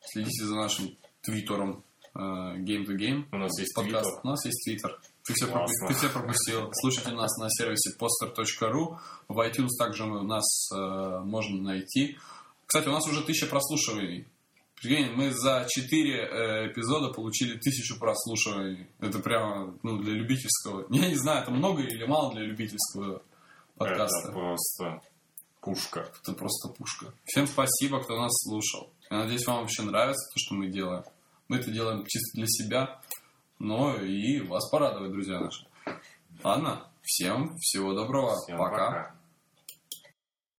[0.00, 1.84] Следите за нашим твиттером
[2.14, 3.26] э, Game to Game.
[3.32, 4.04] У нас есть Подкаст.
[4.04, 4.20] твиттер.
[4.22, 5.00] У нас есть твиттер.
[5.26, 6.70] Ты все, пропустил, ты все пропустил.
[6.72, 8.98] Слушайте нас на сервисе poster.ru.
[9.28, 12.16] В iTunes также нас э, можно найти.
[12.66, 14.28] Кстати, у нас уже тысяча прослушиваний.
[14.80, 16.26] Прикинь, мы за четыре
[16.70, 18.86] эпизода получили тысячу прослушиваний.
[19.00, 20.86] Это прямо ну, для любительского.
[20.90, 23.22] Я не знаю, это много или мало для любительского
[23.76, 24.28] подкаста.
[24.28, 25.00] Это просто
[25.60, 26.08] пушка.
[26.22, 27.12] Это просто пушка.
[27.24, 28.92] Всем спасибо, кто нас слушал.
[29.10, 31.04] Я надеюсь, вам вообще нравится то, что мы делаем.
[31.48, 33.00] Мы это делаем чисто для себя,
[33.58, 35.66] но и вас порадовать, друзья наши.
[36.42, 38.36] Ладно, всем всего доброго.
[38.36, 38.86] Всем пока.
[38.86, 39.15] пока.